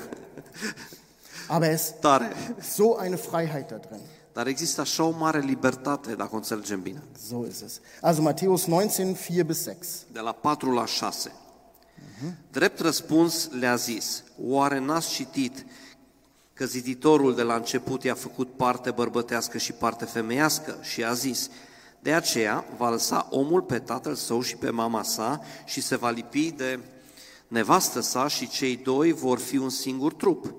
Aber 1.48 1.70
es 1.70 1.82
ist 1.82 1.94
tare. 2.00 2.36
so 2.76 2.98
eine 3.00 3.16
Freiheit 3.16 3.68
da 3.68 3.76
drin. 3.76 4.00
Dar 4.34 4.48
există 4.48 4.82
așa 4.82 5.04
o 5.04 5.10
mare 5.10 5.40
libertate, 5.40 6.16
dacă 6.16 6.30
o 6.34 6.36
înțelegem 6.36 6.82
bine. 6.82 7.04
So 7.28 7.46
ist 7.46 7.62
es. 7.62 7.80
Also 8.02 8.22
Matthäus 8.22 8.66
19, 8.66 9.18
4 9.34 9.44
bis 9.44 9.64
6. 9.64 9.78
De 10.12 10.20
la 10.20 10.32
4 10.32 10.72
la 10.72 10.86
6. 10.86 11.32
Drept 12.52 12.80
răspuns 12.80 13.50
le-a 13.60 13.76
zis, 13.76 14.24
oare 14.42 14.80
n-ați 14.80 15.10
citit 15.10 15.66
că 16.54 16.66
ziditorul 16.66 17.36
de 17.36 17.42
la 17.42 17.56
început 17.56 18.04
i-a 18.04 18.16
făcut 18.16 18.56
parte 18.56 18.92
bărbătească 18.92 19.58
și 19.58 19.72
parte 19.72 20.06
femeiască 20.06 20.78
și 20.82 21.04
a 21.04 21.14
zis, 21.14 21.50
de 22.00 22.14
aceea 22.14 22.66
va 22.78 22.90
lăsa 22.90 23.28
omul 23.30 23.62
pe 23.62 23.80
tatăl 23.80 24.16
său 24.16 24.42
și 24.42 24.56
pe 24.56 24.70
mama 24.70 25.04
sa 25.04 25.42
și 25.66 25.82
se 25.82 25.96
va 25.96 26.10
lipi 26.10 26.52
de 26.52 26.80
nevastă 27.50 28.00
sa 28.00 28.28
și 28.28 28.48
cei 28.48 28.76
doi 28.76 29.12
vor 29.12 29.40
fi 29.40 29.58
un 29.58 29.70
singur 29.70 30.14
trup. 30.14 30.54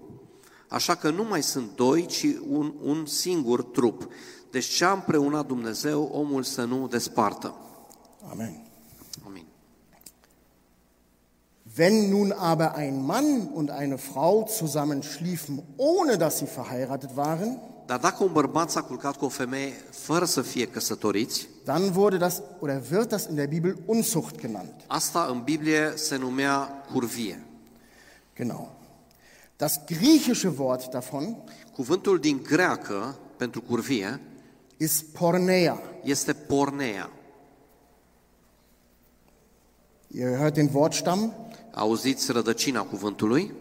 Așa 0.69 0.95
că 0.95 1.11
nu 1.11 1.25
mai 1.25 1.43
sunt 1.43 1.77
doi, 1.77 2.07
ci 2.07 2.27
un, 2.49 2.75
un 2.83 3.07
singur 3.07 3.63
trup. 3.63 4.09
Deci 4.51 4.65
ce 4.65 4.85
a 4.85 4.93
împreunat 4.93 5.47
Dumnezeu, 5.47 6.03
omul 6.13 6.43
să 6.43 6.65
nu 6.65 6.89
despartă. 6.89 7.55
Amen. 8.31 8.67
Amin. 9.27 9.47
Wenn 11.79 12.09
nun 12.09 12.35
aber 12.39 12.73
ein 12.77 13.05
Mann 13.05 13.51
und 13.55 13.71
eine 13.71 13.97
Frau 13.97 14.47
zusammen 14.49 15.03
schliefen, 15.03 15.63
ohne 15.77 16.17
dass 16.17 16.39
sie 16.39 16.47
verheiratet 16.47 17.11
waren, 17.15 17.61
Dar 17.91 17.99
dacă 17.99 18.25
un 18.25 18.33
bărbat 18.33 18.71
s-a 18.71 18.83
culcat 18.83 19.17
cu 19.17 19.25
o 19.25 19.29
femeie 19.29 19.73
fără 19.91 20.25
să 20.25 20.43
fie 20.43 20.67
căsătoriți, 20.67 21.49
dann 21.65 21.93
wurde 21.97 22.17
das 22.17 22.43
oder 22.59 22.83
wird 22.93 23.09
das 23.09 23.25
in 23.25 23.35
der 23.35 23.49
Bibel 23.49 23.79
Unzucht 23.85 24.41
genannt. 24.41 24.73
asta 24.87 25.27
în 25.31 25.43
Biblie 25.43 25.93
se 25.95 26.17
numea 26.17 26.85
curvie. 26.93 27.47
Genau. 28.37 28.73
Das 29.57 29.81
griechische 29.87 30.53
Wort 30.57 30.91
davon 30.91 31.37
Cuvântul 31.73 32.19
din 32.19 32.43
greacă 32.43 33.19
pentru 33.37 33.61
curvie 33.61 34.21
ist 34.77 35.05
Porneia. 35.05 35.83
este 36.03 36.33
pornea. 36.33 37.11
Ihr 40.07 40.37
hört 40.37 40.55
den 40.55 40.71
Wortstamm. 40.73 41.35
Auziți 41.75 42.33
rădăcina 42.33 42.83
cuvântului? 42.83 43.60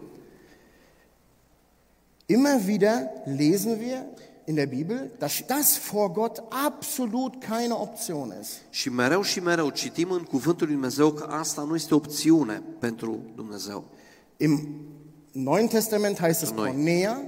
Immer 2.30 2.56
wieder 2.66 3.10
lesen 3.26 3.80
wir 3.80 4.04
in 4.46 4.54
der 4.54 4.66
Bibel, 4.66 5.10
dass 5.18 5.42
das 5.46 5.76
vor 5.76 6.12
Gott 6.12 6.42
absolut 6.66 7.40
keine 7.40 7.74
Option 7.74 8.32
ist. 8.40 8.50
Și 8.70 8.88
mereu 8.90 9.22
și 9.22 9.40
mereu 9.40 9.68
citim 9.70 10.10
în 10.10 10.22
cuvântul 10.22 10.66
lui 10.66 10.74
Dumnezeu 10.74 11.10
că 11.10 11.24
asta 11.30 11.62
nu 11.62 11.74
este 11.74 11.94
opțiune 11.94 12.62
pentru 12.78 13.18
Dumnezeu. 13.34 13.84
Im 14.36 14.70
Neuen 15.32 15.66
Testament 15.66 16.18
heißt 16.18 16.42
es 16.42 16.50
Neu. 16.50 16.64
Porneia, 16.64 17.20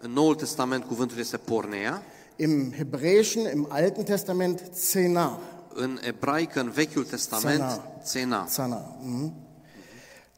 În 0.00 0.10
Noul 0.12 0.34
Testament 0.34 0.84
cuvântul 0.84 1.18
este 1.18 1.36
pornea, 1.36 2.02
im 2.36 2.72
Hebräischen, 2.72 3.50
im 3.54 3.66
Alten 3.70 4.04
Testament 4.04 4.62
Zena. 4.74 5.38
în 5.74 5.98
ebraică, 6.02 6.60
în 6.60 6.70
Vechiul 6.70 7.04
Testament, 7.04 7.80
țena. 8.02 8.46
Zana. 8.50 8.96
Mhm. 9.02 9.32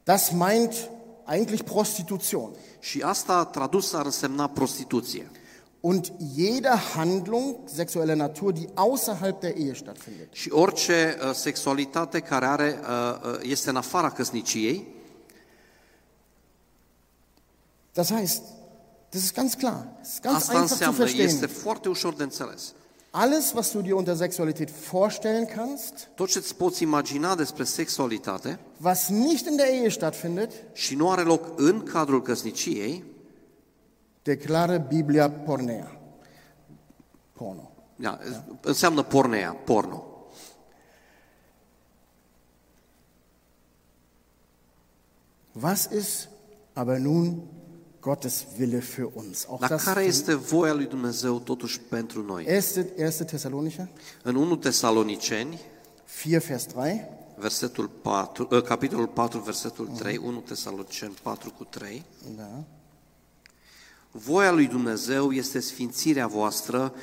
Das 0.04 0.30
meint 0.30 0.88
eigentlich 1.30 1.62
Prostitution. 1.62 2.50
Și 2.80 3.00
asta 3.00 3.44
tradus 3.44 3.92
ar 3.92 4.04
însemna 4.04 4.48
prostituție. 4.48 5.30
Und 5.80 6.12
jede 6.36 6.68
Handlung 6.68 7.56
sexueller 7.74 8.16
Natur, 8.16 8.52
die 8.52 8.68
außerhalb 8.74 9.40
der 9.40 9.56
Ehe 9.56 9.74
stattfindet. 9.74 10.32
Și 10.32 10.50
orice 10.52 11.18
uh, 11.24 11.34
sexualitate 11.34 12.20
care 12.20 12.46
are, 12.46 12.80
uh, 12.82 13.30
uh, 13.32 13.38
este 13.42 13.70
în 13.70 13.76
afara 13.76 14.10
căsniciei, 14.10 14.98
Das 17.92 18.10
heißt, 18.12 18.42
das 19.10 19.22
ist 19.22 19.34
ganz 19.34 19.54
klar, 19.54 19.86
das 19.98 20.12
ist 20.12 20.22
ganz 20.22 20.36
asta 20.36 20.52
einfach 20.52 20.66
zu 20.68 20.84
înseamnă, 20.84 21.04
este 21.04 21.16
verstehen. 21.22 21.48
foarte 21.62 21.88
ușor 21.88 22.14
de 22.14 22.22
înțeles. 22.22 22.72
Alles, 23.12 23.54
was 23.54 23.72
du 23.72 23.82
dir 23.82 23.96
unter 23.96 24.16
Sexualität 24.16 24.70
vorstellen 24.70 25.46
kannst, 25.46 26.10
Tot 26.14 26.28
ce 26.28 26.38
îți 26.38 26.56
poți 26.56 26.82
imagina 26.82 27.34
despre 27.34 27.64
sexualitate 27.64 28.58
was 28.82 29.08
nicht 29.08 29.46
in 29.46 29.56
der 29.56 29.66
Ehe 29.66 29.88
stattfindet, 29.88 30.52
și 30.72 30.94
nu 30.94 31.10
are 31.10 31.22
loc 31.22 31.52
în 31.56 31.82
cadrul 31.82 32.22
căsniciei, 32.22 33.04
declară 34.22 34.78
Biblia 34.78 35.30
pornea. 35.30 36.00
Porno. 37.32 37.70
da, 37.96 38.18
înseamnă 38.60 39.02
pornea, 39.02 39.52
porno. 39.52 40.04
Was 45.60 45.88
ist 45.92 46.28
aber 46.72 46.98
nun 46.98 47.42
Gottes 48.00 48.46
Wille 48.58 48.80
für 48.80 49.08
uns? 49.14 49.46
Auch 49.48 49.60
Dar 49.60 49.68
das 49.68 49.84
care 49.84 50.04
este 50.04 50.34
voia 50.34 50.72
lui 50.72 50.86
Dumnezeu 50.86 51.38
totuși 51.38 51.80
pentru 51.80 52.22
noi? 52.22 52.44
1. 52.46 52.84
1. 52.96 53.10
Thessalonicher 53.24 53.88
În 54.22 54.34
1 54.34 54.56
Tesaloniceni, 54.56 55.60
4, 56.22 56.46
Vers 56.46 56.64
3. 56.64 57.04
versetul 57.36 57.88
4, 57.88 58.48
uh, 58.50 58.62
capitolul 58.62 59.06
4, 59.06 59.38
versetul 59.40 59.86
3, 59.86 60.16
1 60.16 60.38
Tesaloniceni 60.40 61.14
4 61.22 61.50
cu 61.50 61.64
3, 61.64 62.04
Da. 62.36 62.64
Voia 64.10 64.50
lui 64.50 64.66
Dumnezeu 64.66 65.32
este 65.32 65.60
sfințirea 65.60 66.26
voastră 66.26 66.94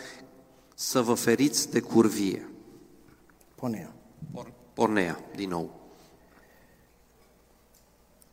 să 0.76 1.02
vă 1.02 1.14
feriți 1.14 1.70
de 1.72 1.80
curvie. 1.80 2.50
Pornea. 3.56 3.94
Por- 4.34 4.52
Pornea, 4.74 5.20
din 5.36 5.50
nou. 5.50 5.80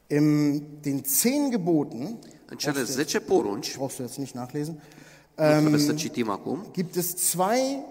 In 0.06 0.62
den 0.80 1.02
zehn 1.06 1.50
Geboten, 1.50 2.18
În 2.54 2.60
cele 2.60 2.82
10 2.82 3.20
porunci, 3.20 3.74
brauchst 3.76 3.96
du 3.96 4.02
jetzt 4.02 4.16
nicht 4.18 4.34
nachlesen, 4.34 4.82
Nu 5.36 5.60
trebuie 5.60 5.80
să 5.80 5.92
citim 5.92 6.30
acum. 6.30 6.66
gibt 6.72 6.96
es 6.96 7.14
zwei, 7.16 7.84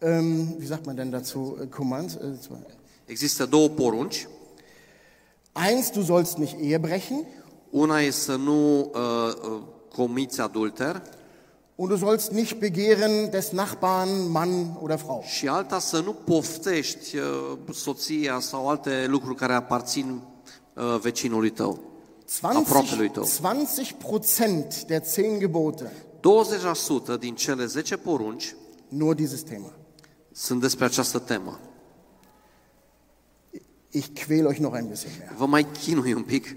ähm, 0.00 0.56
wie 0.58 0.66
sagt 0.66 0.84
man 0.86 0.94
denn 0.96 1.10
dazu, 1.10 1.56
äh, 1.62 1.66
Commands? 1.76 2.14
Äh, 2.14 2.18
zwei. 2.40 2.56
Există 3.04 3.46
două 3.46 3.68
porunci. 3.68 4.28
Eins, 5.52 5.90
du 5.90 6.02
sollst 6.02 6.36
nicht 6.36 6.56
Ehe 6.60 6.78
brechen 6.78 7.24
Una 7.70 8.00
e 8.00 8.10
să 8.10 8.36
nu 8.36 8.78
uh, 8.80 8.90
uh, 9.50 9.60
comiți 9.94 10.40
adulter 10.40 11.02
und 11.76 11.88
du 11.90 11.96
sollst 11.96 12.30
nicht 12.30 12.58
begehren 12.58 13.30
des 13.30 13.50
Nachbarn 13.50 14.30
Mann 14.30 14.78
oder 14.82 14.98
Frau. 14.98 15.22
și 15.26 15.48
alta 15.48 15.78
să 15.78 16.00
nu 16.00 16.12
poftești 16.12 17.16
uh, 17.16 17.24
soția 17.72 18.40
sau 18.40 18.68
alte 18.68 19.06
lucruri 19.08 19.36
care 19.36 19.52
aparțin 19.52 20.20
uh, 20.74 20.98
vecinului 21.00 21.50
tău, 21.50 21.78
aproapelui 22.42 23.08
20 23.08 23.34
tău. 23.40 23.54
20% 24.82 24.86
der 24.86 25.02
zehn 25.04 25.38
Gebote, 25.38 25.92
20% 27.16 27.18
din 27.18 27.34
cele 27.34 27.66
10 27.66 27.96
porunci 27.96 28.54
nur 28.88 29.14
dieses 29.14 29.42
Thema. 29.42 29.72
sunt 30.32 30.60
despre 30.60 30.84
această 30.84 31.18
temă. 31.18 31.60
Ich 33.90 34.08
quäl 34.24 34.44
euch 34.46 34.58
noch 34.58 34.74
ein 34.74 34.88
bisschen 34.88 35.12
mehr. 35.18 35.32
Vă 35.36 35.46
mai 35.46 35.66
chinui 35.72 36.12
un 36.12 36.22
pic 36.22 36.56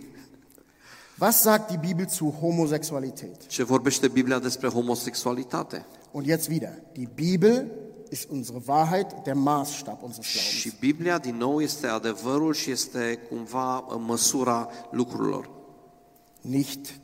Was 1.19 1.41
sagt 1.41 1.67
die 1.69 1.77
Bibel 1.77 2.05
zu 2.07 2.25
Homosexualität? 2.39 3.47
ce 3.47 3.63
vorbește 3.63 4.07
Biblia 4.07 4.39
despre 4.39 4.67
homosexualitate. 4.67 5.85
Und 6.11 6.25
jetzt 6.27 6.47
wieder, 6.47 6.73
die 6.93 7.09
Bibel 7.15 7.71
ist 8.09 8.29
unsere 8.29 8.61
Wahrheit, 8.65 9.07
der 9.23 9.35
Maßstab 9.35 10.01
unseres 10.01 10.31
Glaubens. 10.31 10.59
Și 10.59 10.71
Biblia, 10.79 11.17
din 11.17 11.35
nou, 11.35 11.61
este 11.61 11.87
adevărul 11.87 12.53
și 12.53 12.71
este 12.71 13.19
cumva 13.29 13.77
uh, 13.77 14.01
măsura 14.05 14.69
lucrurilor. 14.91 15.49
Nicht 16.43 16.99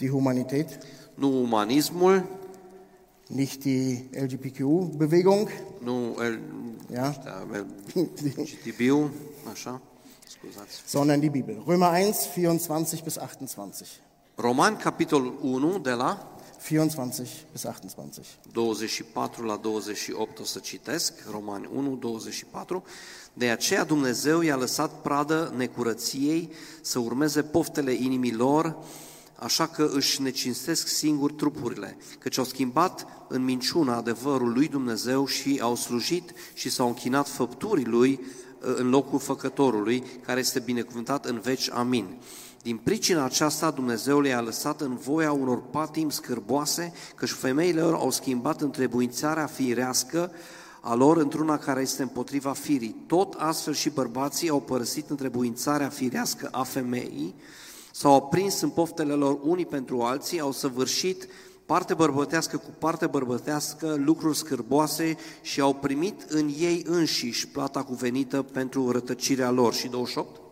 die 0.00 0.10
Humanität, 0.10 0.78
Nu 1.16 1.42
umanismul, 1.42 2.22
nicht 3.28 3.64
die 3.64 4.08
LGBTQ-Bewegung, 4.12 5.48
nu 5.80 6.14
el, 6.20 6.38
ja, 6.88 7.14
GTB-ul, 8.44 9.10
așa, 9.52 9.80
scuzați. 10.28 10.82
sondern 10.86 11.20
die 11.20 11.30
Bibel. 11.30 11.58
Römer 11.66 11.90
1, 11.90 12.26
24 12.26 13.04
bis 13.04 13.18
28. 13.18 14.00
Roman, 14.38 14.76
capitolul 14.78 15.34
1, 15.42 15.78
de 15.82 15.90
la 15.90 16.18
24 16.68 17.46
bis 17.52 17.62
28. 17.94 18.52
24 18.52 19.44
la 19.44 19.56
28 19.56 20.38
o 20.38 20.44
să 20.44 20.58
citesc, 20.58 21.12
Romani 21.30 21.68
1, 21.74 21.96
24. 21.96 22.84
De 23.32 23.50
aceea 23.50 23.84
Dumnezeu 23.84 24.40
i-a 24.40 24.56
lăsat 24.56 25.00
pradă 25.00 25.52
necurăției 25.56 26.52
să 26.80 26.98
urmeze 26.98 27.42
poftele 27.42 27.92
inimilor, 27.92 28.76
așa 29.34 29.66
că 29.66 29.90
își 29.92 30.22
necinstesc 30.22 30.86
singur 30.86 31.32
trupurile, 31.32 31.96
căci 32.18 32.38
au 32.38 32.44
schimbat 32.44 33.06
în 33.28 33.44
minciuna 33.44 33.96
adevărul 33.96 34.52
lui 34.52 34.68
Dumnezeu 34.68 35.26
și 35.26 35.58
au 35.62 35.74
slujit 35.74 36.32
și 36.54 36.70
s-au 36.70 36.86
închinat 36.86 37.28
făpturii 37.28 37.84
lui 37.84 38.20
în 38.60 38.88
locul 38.88 39.18
făcătorului, 39.18 40.02
care 40.26 40.40
este 40.40 40.58
binecuvântat 40.58 41.24
în 41.24 41.40
veci. 41.40 41.70
Amin. 41.70 42.18
Din 42.62 42.76
pricina 42.76 43.24
aceasta 43.24 43.70
Dumnezeu 43.70 44.20
le-a 44.20 44.40
lăsat 44.40 44.80
în 44.80 44.96
voia 44.96 45.32
unor 45.32 45.62
patimi 45.62 46.12
scârboase, 46.12 46.92
căci 47.14 47.30
femeile 47.30 47.80
lor 47.80 47.94
au 47.94 48.10
schimbat 48.10 48.60
întrebuințarea 48.60 49.46
firească 49.46 50.30
a 50.80 50.94
lor 50.94 51.16
într-una 51.16 51.58
care 51.58 51.80
este 51.80 52.02
împotriva 52.02 52.52
firii. 52.52 53.04
Tot 53.06 53.34
astfel 53.38 53.74
și 53.74 53.90
bărbații 53.90 54.48
au 54.48 54.60
părăsit 54.60 55.10
întrebuințarea 55.10 55.88
firească 55.88 56.48
a 56.52 56.62
femeii, 56.62 57.34
s-au 57.92 58.14
aprins 58.14 58.60
în 58.60 58.68
poftele 58.68 59.12
lor 59.12 59.38
unii 59.42 59.66
pentru 59.66 60.00
alții, 60.00 60.40
au 60.40 60.52
săvârșit 60.52 61.28
parte 61.66 61.94
bărbătească 61.94 62.56
cu 62.56 62.70
parte 62.78 63.06
bărbătească 63.06 63.94
lucruri 63.98 64.36
scârboase 64.36 65.16
și 65.42 65.60
au 65.60 65.74
primit 65.74 66.22
în 66.28 66.48
ei 66.58 66.84
înșiși 66.86 67.48
plata 67.48 67.82
cuvenită 67.82 68.42
pentru 68.42 68.90
rătăcirea 68.90 69.50
lor. 69.50 69.74
Și 69.74 69.88
28? 69.88 70.49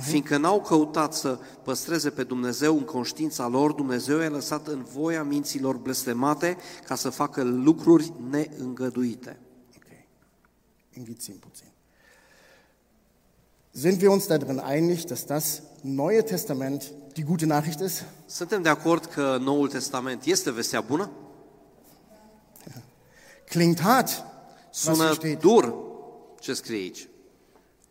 Fiindcă 0.00 0.36
n-au 0.36 0.60
căutat 0.60 1.14
să 1.14 1.38
păstreze 1.62 2.10
pe 2.10 2.24
Dumnezeu 2.24 2.76
în 2.76 2.84
conștiința 2.84 3.46
lor, 3.46 3.72
Dumnezeu 3.72 4.18
i-a 4.18 4.28
lăsat 4.28 4.66
în 4.66 4.82
voia 4.82 5.22
minților 5.22 5.76
blestemate 5.76 6.56
ca 6.86 6.94
să 6.94 7.10
facă 7.10 7.42
lucruri 7.42 8.12
neîngăduite. 8.30 9.38
Okay. 9.76 10.08
Irgendwie 10.92 11.16
10%. 11.64 11.72
Sind 13.70 14.00
wir 14.00 14.10
uns 14.10 14.26
darin 14.26 14.62
einig, 14.68 15.04
dass 15.04 15.24
das 15.24 15.62
Neue 15.82 16.22
Testament 16.22 16.92
die 17.12 17.24
gute 17.24 17.46
Nachricht 17.46 17.80
ist? 17.80 18.04
Suntem 18.26 18.62
de 18.62 18.68
acord 18.68 19.04
că 19.04 19.38
Noul 19.40 19.68
Testament 19.68 20.24
este 20.24 20.50
vestea 20.50 20.80
bună? 20.80 21.10
Klingt 23.44 23.80
hart, 23.80 24.08
was 24.08 24.82
hier 24.82 24.94
Sună 24.94 25.12
steht. 25.12 25.40
dur 25.40 25.74
ce 26.40 26.52
scrie 26.54 26.76
aici. 26.76 27.08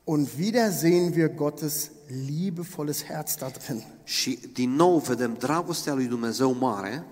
Und 0.07 0.37
wieder 0.37 0.71
sehen 0.71 1.15
wir 1.15 1.29
Gottes 1.29 1.89
liebevolles 2.09 3.03
Herz 3.03 3.37
da 3.37 3.49
drin. 3.49 3.83
Și 4.03 4.39
din 4.53 4.75
nou 4.75 4.97
vedem 4.97 5.35
dragostea 5.39 5.93
lui 5.93 6.05
Dumnezeu 6.05 6.53
mare. 6.53 7.05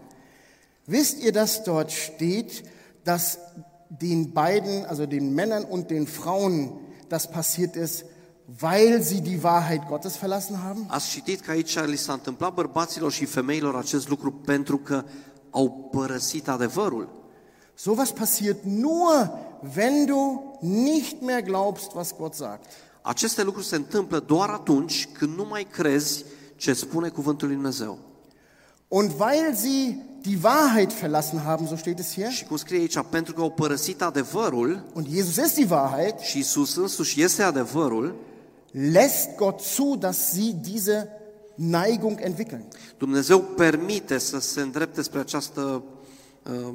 Wisst 0.86 1.23
ihr, 1.23 1.32
dass 1.32 1.62
dort 1.63 1.89
steht, 1.89 2.63
dass 3.03 3.38
den 3.88 4.32
beiden, 4.32 4.86
also 4.86 5.06
den 5.06 5.34
Männern 5.34 5.63
und 5.63 5.89
den 5.89 6.06
Frauen, 6.06 6.71
das 7.08 7.29
passiert 7.29 7.75
ist, 7.75 8.06
weil 8.60 9.01
sie 9.01 9.21
die 9.21 9.43
Wahrheit 9.43 9.88
Gottes 9.88 10.17
verlassen 10.17 10.63
haben? 10.63 10.86
Ați 10.88 11.10
citit 11.10 11.41
că 11.41 11.51
aici 11.51 11.79
li 11.79 11.97
s-a 11.97 12.13
întâmplat 12.13 12.53
bărbaților 12.53 13.12
și 13.12 13.25
femeilor 13.25 13.75
acest 13.75 14.10
lucru 14.10 14.32
pentru 14.32 14.77
că 14.77 15.03
au 15.49 15.89
părăsit 15.91 16.47
adevărul. 16.47 17.21
Sowas 17.73 18.12
passiert 18.12 18.63
nur, 18.63 19.32
wenn 19.76 20.06
du 20.06 20.54
nicht 20.62 21.21
mehr 21.21 21.41
glaubst, 21.41 21.93
was 21.93 22.15
Gott 22.17 22.34
sagt. 22.34 22.65
Aceste 23.02 23.43
lucruri 23.43 23.65
se 23.65 23.76
întâmplă 23.76 24.19
doar 24.19 24.49
atunci 24.49 25.10
când 25.12 25.36
nu 25.36 25.45
mai 25.49 25.67
crezi 25.71 26.26
ce 26.56 26.73
spune 26.73 27.10
cuvântul 27.10 27.47
lui 27.47 27.56
Dumnezeu. 27.56 27.97
Und 28.88 29.12
weil 29.19 29.56
sie 29.56 30.06
die 30.21 30.38
Wahrheit 30.43 30.93
verlassen 30.93 31.39
haben, 31.39 31.67
so 31.67 31.76
steht 31.76 31.99
es 31.99 32.13
hier, 32.13 32.32
Și 32.32 32.45
cum 32.45 32.58
scrie 32.58 32.80
aici, 32.80 32.99
pentru 33.10 33.34
că 33.34 33.41
au 33.41 33.52
părăsit 33.52 34.02
adevărul 34.02 34.84
und 34.93 35.08
Jesus 35.10 35.45
ist 35.45 35.56
die 35.56 35.67
Wahrheit, 35.69 36.19
și 36.19 36.38
Isus 36.38 36.76
însuși 36.76 37.21
este 37.21 37.43
adevărul, 37.43 38.15
lässt 38.71 39.36
Gott 39.36 39.62
zu, 39.62 39.95
dass 39.99 40.32
sie 40.32 40.56
diese 40.62 41.10
Neigung 41.56 42.19
entwickeln. 42.21 42.63
Dumnezeu 42.97 43.39
permite 43.39 44.17
să 44.17 44.39
se 44.39 44.62
îndrepte 44.62 45.02
spre 45.02 45.19
această, 45.19 45.84
uh, 46.43 46.73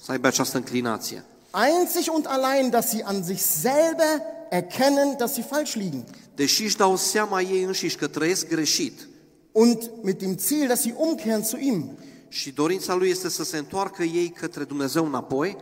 să 0.00 0.12
aibă 0.12 0.26
această 0.26 0.56
înclinație. 0.56 1.24
Einzig 1.66 2.10
und 2.16 2.26
allein, 2.26 2.70
dass 2.70 2.90
sie 2.90 3.02
an 3.04 3.22
sich 3.24 3.42
selber 3.42 4.10
erkennen, 4.50 5.16
dass 5.18 5.34
sie 5.34 5.42
falsch 5.42 5.74
liegen. 5.76 6.04
Deși 6.34 6.62
își 6.64 6.76
dau 6.76 6.96
seama 6.96 7.40
ei 7.40 7.62
înșiși 7.62 7.96
că 7.96 8.06
trăiesc 8.06 8.48
greșit 8.48 9.08
Und 9.52 9.90
mit 10.02 10.18
dem 10.18 10.38
Ziel, 10.38 10.66
dass 10.66 10.80
sie 10.80 10.94
umkehren 10.96 11.42
zu 11.44 11.56
ihm. 11.56 11.98
și 12.28 12.50
dorința 12.50 12.94
lui 12.94 13.08
este 13.10 13.28
să 13.28 13.44
se 13.44 13.56
întoarcă 13.56 14.02
ei 14.02 14.28
către 14.28 14.64
Dumnezeu 14.64 15.06
înapoi, 15.06 15.56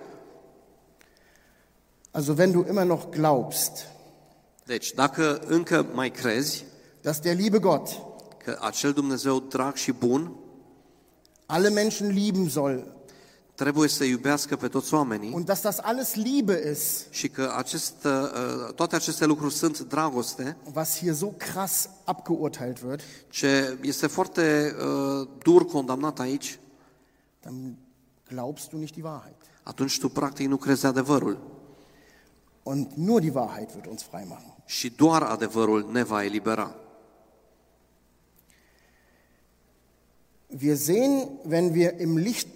Also 2.11 2.35
wenn 2.38 2.50
du 2.52 2.64
immer 2.68 2.85
noch 2.87 3.04
glaubst, 3.11 3.87
deci 4.64 4.92
dacă 4.92 5.42
încă 5.46 5.87
mai 5.92 6.11
crezi 6.11 6.64
dass 7.00 7.18
der 7.20 7.37
liebe 7.37 7.59
Gott 7.59 7.88
că 8.44 8.59
acel 8.61 8.92
Dumnezeu 8.92 9.40
drag 9.40 9.74
și 9.74 9.92
bun 9.92 10.32
alle 11.46 11.68
Menschen 11.70 12.09
lieben 12.09 12.48
soll 12.48 12.95
trebuie 13.56 13.88
să 13.88 14.04
iubească 14.04 14.56
pe 14.56 14.68
toți 14.68 14.94
oamenii 14.94 15.32
und 15.32 15.44
dass 15.44 15.60
das 15.60 15.78
alles 15.78 16.14
Liebe 16.14 16.70
ist, 16.70 17.06
și 17.10 17.28
că 17.28 17.52
acest, 17.56 18.04
uh, 18.04 18.74
toate 18.74 18.96
aceste 18.96 19.24
lucruri 19.24 19.54
sunt 19.54 19.80
dragoste, 19.80 20.56
was 20.74 20.98
hier 20.98 21.14
so 21.14 21.26
krass 21.26 21.88
abgeurteilt 22.04 22.82
wird, 22.82 23.00
ce 23.28 23.78
este 23.82 24.06
foarte 24.06 24.74
uh, 25.20 25.28
dur 25.42 25.66
condamnat 25.66 26.20
aici, 26.20 26.58
dann 27.40 27.76
glaubst 28.28 28.70
du 28.70 28.76
nicht 28.76 28.94
die 28.94 29.04
Wahrheit. 29.04 29.36
atunci 29.62 29.98
tu 29.98 30.08
practic 30.08 30.46
nu 30.46 30.56
crezi 30.56 30.86
adevărul. 30.86 31.54
Und 32.62 32.92
nur 32.94 33.20
die 33.20 33.32
Wahrheit 33.32 33.70
wird 33.74 33.86
uns 33.86 34.02
frei 34.02 34.24
machen. 34.28 34.54
Și 34.64 34.90
doar 34.90 35.22
adevărul 35.22 35.88
ne 35.92 36.02
va 36.02 36.24
elibera. 36.24 36.74
Wir 40.48 40.76
sehen, 40.76 41.28
wenn 41.48 41.72
wir 41.72 42.00
im 42.00 42.16
Licht, 42.16 42.46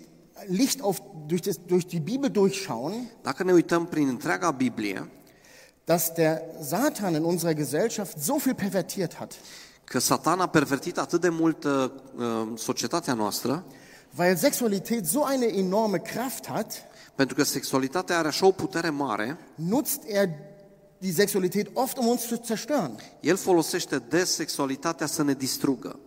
Licht 0.47 0.81
auf, 0.83 1.03
durch, 1.27 1.43
das, 1.43 1.61
durch 1.67 1.87
die 1.87 2.01
Bibel 2.01 2.31
durchschauen, 2.31 3.11
Dacă 3.23 3.43
ne 3.43 3.53
uităm 3.53 3.87
prin 3.87 4.09
întreaga 4.09 4.51
Biblie, 4.51 5.09
dass 5.85 6.13
der 6.15 6.43
Satan 6.63 7.15
in 7.15 7.23
unserer 7.23 7.55
Gesellschaft 7.55 8.19
so 8.23 8.37
viel 8.37 8.55
pervertiert 8.55 9.15
hat, 9.15 9.35
că 9.85 9.99
Satan 9.99 10.41
a 10.41 10.47
pervertit 10.47 10.99
atât 10.99 11.21
de 11.21 11.29
mult 11.29 11.65
uh, 11.65 11.91
societatea 12.55 13.15
noastră, 13.15 13.65
weil 14.17 14.37
Sexualität 14.37 15.07
so 15.07 15.21
eine 15.25 15.47
enorme 15.47 15.99
Kraft 15.99 16.47
hat, 16.47 16.73
pentru 17.15 17.35
că 17.35 17.43
sexualitatea 17.43 18.19
are 18.19 18.29
așa 18.29 18.47
o 18.47 18.51
putere 18.51 18.91
mare, 18.91 19.39
nutzt 19.55 20.03
er 20.07 20.29
die 20.99 21.13
Sexualität 21.13 21.71
oft, 21.73 21.97
um 21.97 22.07
uns 22.07 22.27
zu 22.27 22.41
zerstören. 22.45 23.01
el 23.21 23.37
folosește 23.37 23.99
des 23.99 24.35
sexualitatea 24.35 25.07
să 25.07 25.23
ne 25.23 25.35
distrugă. 25.35 25.99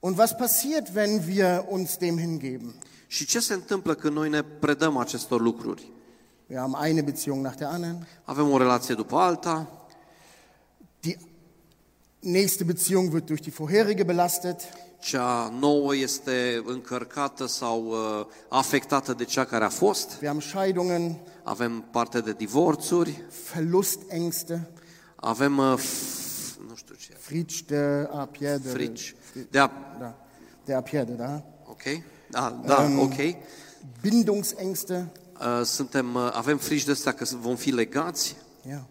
Und 0.00 0.16
was 0.18 0.36
passiert, 0.36 0.88
wenn 0.94 1.22
wir 1.26 1.64
uns 1.68 1.96
dem 1.96 2.18
hingeben? 2.18 2.74
Și 3.06 3.26
ce 3.26 3.40
se 3.40 3.54
întâmplă 3.54 3.94
când 3.94 4.14
noi 4.14 4.28
ne 4.28 4.42
predăm 4.42 4.96
acestor 4.96 5.40
lucruri? 5.40 5.90
Wir 6.46 6.58
haben 6.58 6.84
eine 6.84 7.02
Beziehung 7.02 7.44
nach 7.44 7.56
der 7.56 7.66
anderen. 7.68 8.06
Avem 8.24 8.50
o 8.50 8.58
relație 8.58 8.94
după 8.94 9.16
alta, 9.16 9.86
Die 11.00 11.16
nächste 12.20 12.64
Beziehung 12.64 13.12
wird 13.12 13.24
durch 13.26 13.42
die 13.42 13.52
vorherige 13.56 14.02
belastet. 14.02 14.60
cea 15.00 15.52
nouă 15.58 15.96
este 15.96 16.62
încărcată 16.64 17.46
sau 17.46 17.84
uh, 17.86 18.26
afectată 18.48 19.12
de 19.12 19.24
cea 19.24 19.44
care 19.44 19.64
a 19.64 19.68
fost, 19.68 20.08
Wir 20.20 20.26
haben 20.28 20.40
Scheidungen, 20.40 21.18
avem 21.42 21.84
parte 21.90 22.20
de 22.20 22.32
divorțuri, 22.32 23.22
Verlustängste, 23.54 24.70
avem, 25.16 25.58
uh, 25.58 25.74
f- 25.78 26.68
nu 26.68 26.74
știu 26.76 26.94
ce, 26.94 27.12
Fritsch 27.18 27.60
der 27.66 28.08
a 28.12 28.26
pierde. 28.26 28.68
frici, 28.68 29.14
de 29.50 29.58
a, 29.58 29.70
Da, 29.98 30.14
der 30.64 30.76
a 30.76 30.80
pierde, 30.80 31.12
da. 31.12 31.42
ok, 31.66 31.82
da, 32.30 32.60
da, 32.66 32.88
ok, 32.98 33.14
Bindungsängste. 34.00 35.12
Uh, 35.40 35.64
suntem, 35.64 36.14
uh, 36.14 36.30
avem 36.32 36.58
frici 36.58 36.84
de 36.84 36.90
astea 36.90 37.12
că 37.12 37.24
vom 37.40 37.56
fi 37.56 37.70
legați 37.70 38.36
Ja. 38.68 38.86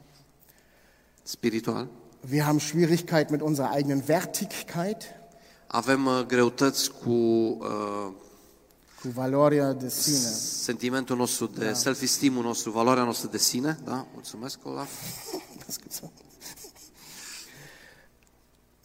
spiritual, 1.23 1.87
Wir 2.29 2.41
haben 2.43 2.59
Schwierigkeit 2.59 3.29
mit 3.29 3.41
unserer 3.41 3.69
eigenen 3.75 4.03
Wertigkeit, 4.07 5.03
avem 5.67 6.05
uh, 6.05 6.23
greutăți 6.27 6.91
cu 6.91 7.09
uh, 7.11 8.11
cu 9.01 9.07
valoria 9.13 9.73
de 9.73 9.89
sine. 9.89 10.17
sentimentul 10.63 11.15
nostru 11.17 11.45
de 11.45 11.73
self-esteem-ul 11.73 12.43
nostru, 12.43 12.71
valoarea 12.71 13.03
noastră 13.03 13.27
de 13.31 13.37
sine, 13.37 13.77
da? 13.83 14.05
Mulțumesc, 14.13 14.59
Olaf. 14.63 14.89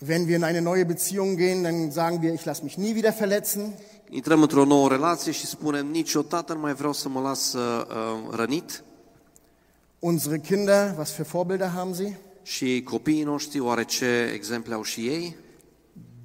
Wenn 0.05 0.27
wir 0.27 0.37
in 0.37 0.45
eine 0.45 0.61
neue 0.61 0.85
Beziehung 0.85 1.37
gehen, 1.37 1.63
dann 1.63 1.93
sagen 1.93 2.23
wir, 2.23 2.35
ich 2.35 2.45
lasse 2.45 2.65
mich 2.65 2.77
nie 2.77 2.95
wieder 2.95 3.13
verletzen. 3.13 3.73
Intrăm 4.11 4.43
într-o 4.43 4.65
nouă 4.65 4.89
relație 4.89 5.33
și 5.33 5.47
spunem, 5.47 5.87
niciodată 5.87 6.53
nu 6.53 6.61
mai 6.61 6.75
vreau 6.75 6.93
să 6.93 7.09
mă 7.09 7.21
las 7.21 7.53
uh, 7.53 7.85
uh, 7.89 8.35
rănit. 8.35 8.83
Unsere 9.99 10.39
Kinder, 10.39 10.95
was 10.99 11.13
für 11.13 11.23
Vorbilder 11.23 11.69
haben 11.69 11.95
sie? 11.95 12.19
Și 12.43 12.83
copiii 12.83 13.23
noștri, 13.23 13.61
oare 13.61 13.85
ce 13.85 14.31
exemple 14.35 14.75
au 14.75 14.83
și 14.83 15.07
ei? 15.07 15.37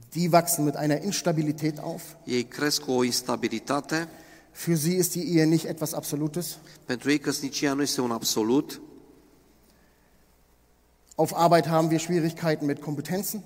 Die 0.09 0.29
wachsen 0.31 0.63
mit 0.63 0.75
einer 0.75 1.03
Instabilität 1.03 1.79
auf. 1.79 2.03
Ei 2.23 2.43
cresc 2.43 2.81
cu 2.81 2.91
o 2.91 3.03
instabilitate. 3.03 4.07
Für 4.51 4.75
sie 4.75 4.97
ist 4.97 5.11
die 5.11 5.23
Ehe 5.23 5.43
nicht 5.43 5.65
etwas 5.65 5.93
Absolutes. 5.93 6.57
Pentru 6.85 7.09
ei 7.09 7.19
căsnicia 7.19 7.73
nu 7.73 7.81
este 7.81 8.01
un 8.01 8.11
absolut. 8.11 8.81
Auf 11.15 11.31
Arbeit 11.35 11.65
haben 11.65 11.89
wir 11.89 11.99
Schwierigkeiten 11.99 12.67
mit 12.67 12.79
Kompetenzen. 12.79 13.43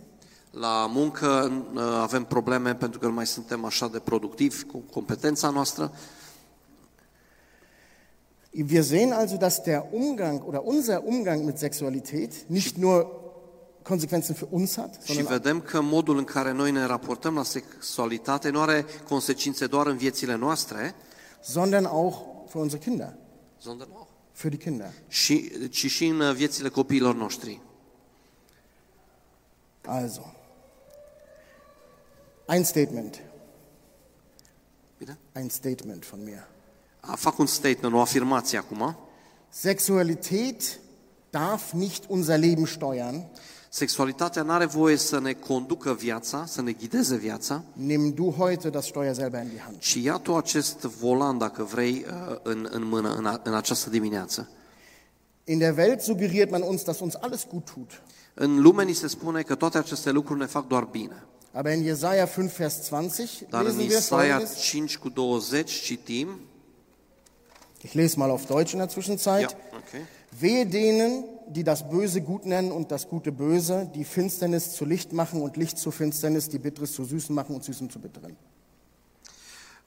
La 0.52 0.86
muncă 0.90 1.52
uh, 1.74 1.82
avem 1.82 2.24
probleme 2.24 2.76
pentru 2.76 3.00
că 3.00 3.08
nu 3.08 3.14
mai 3.14 3.28
suntem 3.28 3.66
așa 3.66 3.88
de 3.88 4.00
productivi 4.00 4.64
cu 4.64 4.78
competența 4.78 5.50
noastră. 5.50 5.92
Wir 8.70 8.84
sehen 8.84 9.12
also, 9.12 9.38
dass 9.38 9.60
der 9.60 9.84
Umgang 9.92 10.48
oder 10.48 10.62
unser 10.64 11.02
Umgang 11.06 11.46
mit 11.46 11.58
Sexualität 11.58 12.34
nicht 12.48 12.76
nur 12.76 13.20
Konsequenzen 13.84 14.36
für 14.36 14.48
uns 14.50 14.76
hat, 14.76 14.94
Și 15.04 15.14
sondern 15.14 15.28
vedem 15.28 15.62
că 15.62 15.82
modul 15.82 16.18
în 16.18 16.24
care 16.24 16.52
noi 16.52 16.72
ne 16.72 16.86
raportăm 16.86 17.36
la 17.36 17.44
sexualitate 17.44 18.50
nu 18.50 18.62
are 18.62 18.86
consecințe 19.08 19.68
doar 19.68 19.88
în 19.88 19.98
viețile 19.98 20.36
noastre, 20.36 20.96
sondern 21.42 21.86
auch 21.86 22.18
für 22.50 22.60
unsere 22.60 22.82
Kinder, 22.82 23.14
sondern 23.58 23.90
auch. 23.94 24.08
für 24.34 24.50
die 24.50 24.58
Kinder. 24.58 24.94
Și, 25.08 25.52
ci 25.70 25.86
și 25.86 26.06
în 26.06 26.34
viețile 26.34 26.70
copiilor 26.70 27.16
noștri. 27.16 27.62
Also, 29.86 30.34
ein 32.52 32.64
Statement, 32.66 33.22
Bine? 34.98 35.18
ein 35.34 35.50
Statement 35.50 36.06
von 36.06 36.24
mir. 36.24 36.44
A, 37.02 37.16
Fac 37.16 37.40
un 37.40 37.48
statement, 37.48 37.94
o 37.96 38.00
afirmație 38.00 38.58
acum. 38.58 38.96
Sexualität 39.50 40.80
darf 41.30 41.74
nicht 41.74 42.04
unser 42.08 42.38
Leben 42.38 42.66
steuern. 42.66 43.26
Sexualitatea 43.70 44.42
nu 44.44 44.52
are 44.52 44.66
voie 44.66 44.96
să 44.96 45.20
ne 45.20 45.34
conducă 45.34 45.94
viața, 45.94 46.46
să 46.46 46.62
ne 46.62 46.72
ghideze 46.72 47.16
viața, 47.16 47.64
Nimm 47.74 48.14
du 48.14 48.30
heute 48.38 48.70
das 48.70 48.86
Steuer 48.86 49.14
selber 49.14 49.42
in 49.44 49.50
die 49.50 49.60
Hand. 49.60 49.80
ci 49.80 49.94
ia 49.94 50.18
tu 50.18 50.36
acest 50.36 50.80
volan, 50.80 51.38
dacă 51.38 51.64
vrei, 51.64 52.06
uh, 52.08 52.38
în, 52.44 52.68
în 52.72 52.84
mână 52.84 53.16
în, 53.16 53.26
a, 53.26 53.42
în 53.44 53.54
această 53.54 53.90
dimineață. 53.90 54.50
In 55.44 55.58
der 55.58 55.78
Welt 55.78 56.02
suggeriert 56.02 56.52
man 56.52 56.62
uns, 56.62 56.84
dass 56.84 57.00
uns 57.00 57.14
alles 57.22 57.48
gut 57.52 57.66
tut. 57.74 58.02
În 58.34 58.62
lume 58.62 58.84
ni 58.84 58.94
se 58.94 59.08
spune 59.08 59.42
că 59.42 59.56
toate 59.56 59.78
aceste 59.78 60.12
lucruri 60.12 60.40
ne 60.40 60.46
fac 60.46 60.68
doar 60.68 60.84
bine. 60.84 61.24
Aber 61.54 61.74
in 61.74 61.84
Jesaja 61.84 62.28
5, 62.28 62.54
Vers 62.54 62.84
20 62.84 63.48
Dar 63.52 63.64
lesen 63.64 63.80
wir 63.80 63.98
Isaia 63.98 64.40
folgendes. 64.40 64.62
5 64.62 65.00
cu 65.00 65.10
20 65.10 65.84
citim, 65.84 66.40
Ich 67.84 67.94
lese 67.96 68.20
mal 68.20 68.30
auf 68.30 68.46
Deutsch 68.46 68.74
in 68.74 68.80
der 68.80 68.90
Zwischenzeit. 68.90 69.52
Ja, 69.52 69.58
okay. 69.78 70.02
Wehe 70.40 70.66
denen, 70.66 71.24
die 71.48 71.64
das 71.64 71.90
Böse 71.90 72.22
gut 72.22 72.46
nennen 72.46 72.72
und 72.72 72.92
das 72.92 73.10
Gute 73.10 73.32
böse, 73.32 73.90
die 73.96 74.06
Finsternis 74.06 74.74
zu 74.74 74.86
Licht 74.86 75.14
machen 75.14 75.42
und 75.42 75.58
Licht 75.58 75.78
zu 75.78 75.92
Finsternis, 75.92 76.48
die 76.48 76.60
Bitteres 76.60 76.94
zu 76.94 77.04
Süßen 77.04 77.34
machen 77.34 77.56
und 77.56 77.64
Süßen 77.64 77.90
zu 77.90 78.00
Bitteren. 78.00 78.38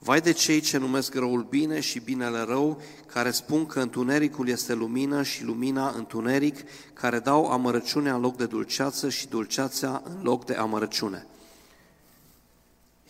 Vai 0.00 0.20
de 0.20 0.33
cei 0.33 0.61
ce 0.61 0.79
numesc 0.79 1.14
răul 1.14 1.42
bine 1.42 1.81
și 1.81 2.00
binele 2.00 2.40
rău, 2.40 2.81
care 3.07 3.31
spun 3.31 3.66
că 3.66 3.81
întunericul 3.81 4.48
este 4.48 4.74
lumină 4.74 5.22
și 5.22 5.44
lumina 5.44 5.94
întuneric, 5.96 6.57
care 6.92 7.18
dau 7.18 7.50
amărăciunea 7.50 8.14
în 8.14 8.20
loc 8.20 8.37
de 8.37 8.46
dulceață 8.46 9.09
și 9.09 9.29
dulceața 9.29 10.03
în 10.05 10.22
loc 10.22 10.44
de 10.44 10.55
amărăciune. 10.55 11.27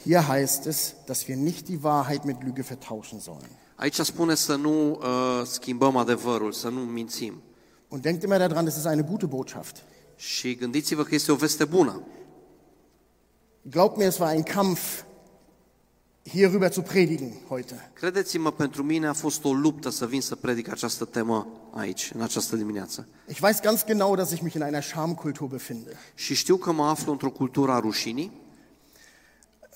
Hier 0.05 0.29
heißt 0.29 0.67
es, 0.67 0.97
dass 1.07 1.29
wir 1.29 1.37
nicht 1.37 1.69
die 1.69 1.83
Wahrheit 1.83 2.25
mit 2.27 2.43
Lüge 2.43 2.63
vertauschen 2.63 3.21
sollen. 3.21 3.49
Aici 3.77 4.01
spune 4.01 4.35
să 4.35 4.55
nu 4.55 4.91
uh, 4.91 5.47
schimbăm 5.47 5.97
adevărul, 5.97 6.53
să 6.53 6.69
nu 6.69 6.81
mințim. 6.81 7.43
Und 7.89 8.03
denkt 8.03 8.23
immer 8.23 8.39
daran, 8.39 8.65
das 8.65 8.77
ist 8.77 8.87
eine 8.87 9.03
gute 9.03 9.27
Botschaft. 9.27 9.83
Și 10.17 10.55
gândiți-vă 10.55 11.03
că 11.03 11.15
este 11.15 11.33
o 11.33 11.35
veste 11.35 11.65
bună. 11.65 12.03
Glaubt 13.63 13.97
mir, 13.97 14.07
es 14.07 14.19
war 14.19 14.33
ein 14.33 14.43
Kampf, 14.43 15.03
hierüber 16.29 16.73
zu 16.73 16.83
predigen 16.83 17.33
heute. 17.49 17.91
Credeți-mă, 17.93 18.51
pentru 18.51 18.83
mine 18.83 19.07
a 19.07 19.13
fost 19.13 19.45
o 19.45 19.53
luptă 19.53 19.91
să 19.91 20.07
vin 20.07 20.21
să 20.21 20.35
predic 20.35 20.69
această 20.69 21.05
temă 21.05 21.47
aici, 21.75 22.11
în 22.15 22.21
această 22.21 22.57
dimineață. 22.57 23.09
Ich 23.29 23.41
weiß 23.41 23.61
ganz 23.63 23.85
genau, 23.85 24.17
dass 24.17 24.31
ich 24.31 24.43
mich 24.43 24.55
in 24.55 24.63
einer 24.63 24.83
Schamkultur 24.83 25.49
befinde. 25.49 25.91
Și 26.15 26.35
știu 26.35 26.57
că 26.57 26.73
mă 26.73 26.85
aflu 26.85 27.13
într-o 27.13 27.31
cultură 27.31 27.73
a 27.73 27.79
rușinii. 27.79 28.43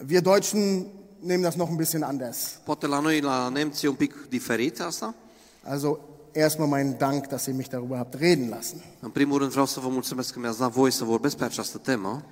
Wir 0.07 0.23
Deutschen 0.23 0.87
nehmen 1.21 1.43
das 1.43 1.57
noch 1.57 1.69
ein 1.69 1.77
bisschen 1.77 2.03
anders. 2.03 2.61
Poate 2.65 2.87
la 2.87 3.01
noi, 3.01 3.21
la 3.21 3.49
nemți, 3.49 3.85
e 3.85 3.89
un 3.89 3.95
pic 3.95 4.29
diferit 4.29 4.81
asta. 4.81 5.15
Also 5.63 5.99
erstmal 6.33 6.69
meinen 6.69 6.99
Dank, 6.99 7.27
dass 7.27 7.47
ihr 7.47 7.55
mich 7.55 7.69
darüber 7.69 7.97
habt 7.97 8.15
reden 8.15 8.49
lassen. 8.49 8.83
În 9.01 9.11
primul 9.11 9.39
rând 9.39 9.51
vreau 9.51 9.67
să 9.67 9.81
vă 9.81 9.89
mulțumesc 9.89 10.33
că 10.33 10.39
mi-ați 10.39 10.59
dat 10.59 10.71
voie 10.71 10.91
să 10.91 11.05
vorbesc 11.05 11.37
pe 11.37 11.45
această 11.45 11.79
temă, 11.79 12.25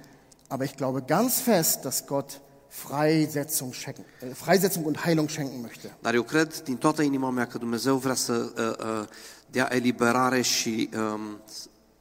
Aber 0.49 0.67
ich 0.67 0.77
glaube 0.77 1.03
ganz 1.07 1.35
fest, 1.35 1.81
dass 1.81 2.05
Gott 2.07 2.41
Freisetzung, 2.69 3.75
schenken, 3.75 4.05
äh, 4.23 4.35
Freisetzung 4.35 4.87
und 4.87 4.99
Heilung 4.99 5.29
schenken 5.29 5.61
möchte. 5.61 5.97
dar 6.01 6.15
eu 6.15 6.23
cred 6.23 6.63
din 6.63 6.77
toată 6.77 7.03
inima 7.03 7.31
mea 7.31 7.47
că 7.47 7.59
Dumnezeu 7.59 7.97
vrea 7.97 8.15
să 8.15 8.33
uh, 8.33 8.87
uh, 8.87 9.09
dea 9.51 9.69
eliberare 9.71 10.41
și... 10.41 10.89
Um, 10.97 11.41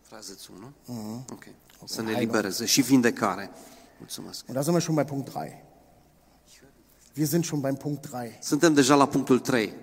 frazețul, 0.01 0.55
nu? 0.59 1.25
Ok. 1.31 1.43
Să 1.85 2.01
ne 2.01 2.11
elibereze 2.11 2.65
și 2.65 2.81
vindecare. 2.81 3.49
Mulțumesc. 3.99 4.47
Und 4.47 4.55
da 4.55 4.63
sind 4.63 4.73
wir 4.73 4.81
schon 4.81 4.95
bei 4.95 5.03
Punkt 5.03 5.33
3. 5.33 5.65
Wir 7.15 7.27
sind 7.27 7.45
schon 7.45 7.61
beim 7.61 7.77
Punkt 7.77 8.11
3. 8.11 8.39
Suntem 8.41 8.75
deja 8.75 8.95
la 8.95 9.05
punctul 9.05 9.41
3. 9.41 9.73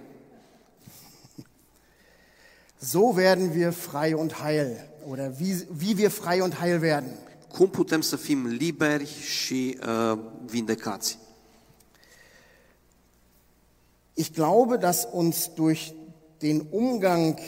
So 2.79 3.17
werden 3.17 3.55
wir 3.55 3.73
frei 3.73 4.15
und 4.15 4.43
heil. 4.43 4.77
Oder 5.07 5.39
wie, 5.39 5.67
wie 5.71 5.97
wir 5.97 6.11
frei 6.11 6.43
und 6.43 6.61
heil 6.61 6.83
werden. 6.83 7.11
Cum 7.49 7.69
putem 7.69 8.01
să 8.01 8.17
fim 8.17 8.47
liberi 8.47 9.07
și 9.07 9.79
uh, 9.87 10.19
vindecați? 10.47 11.19
Ich 14.15 14.33
glaube, 14.33 14.79
dass 14.79 15.09
uns 15.13 15.51
durch 15.55 15.95
den 16.39 16.61
Umgang, 16.71 17.39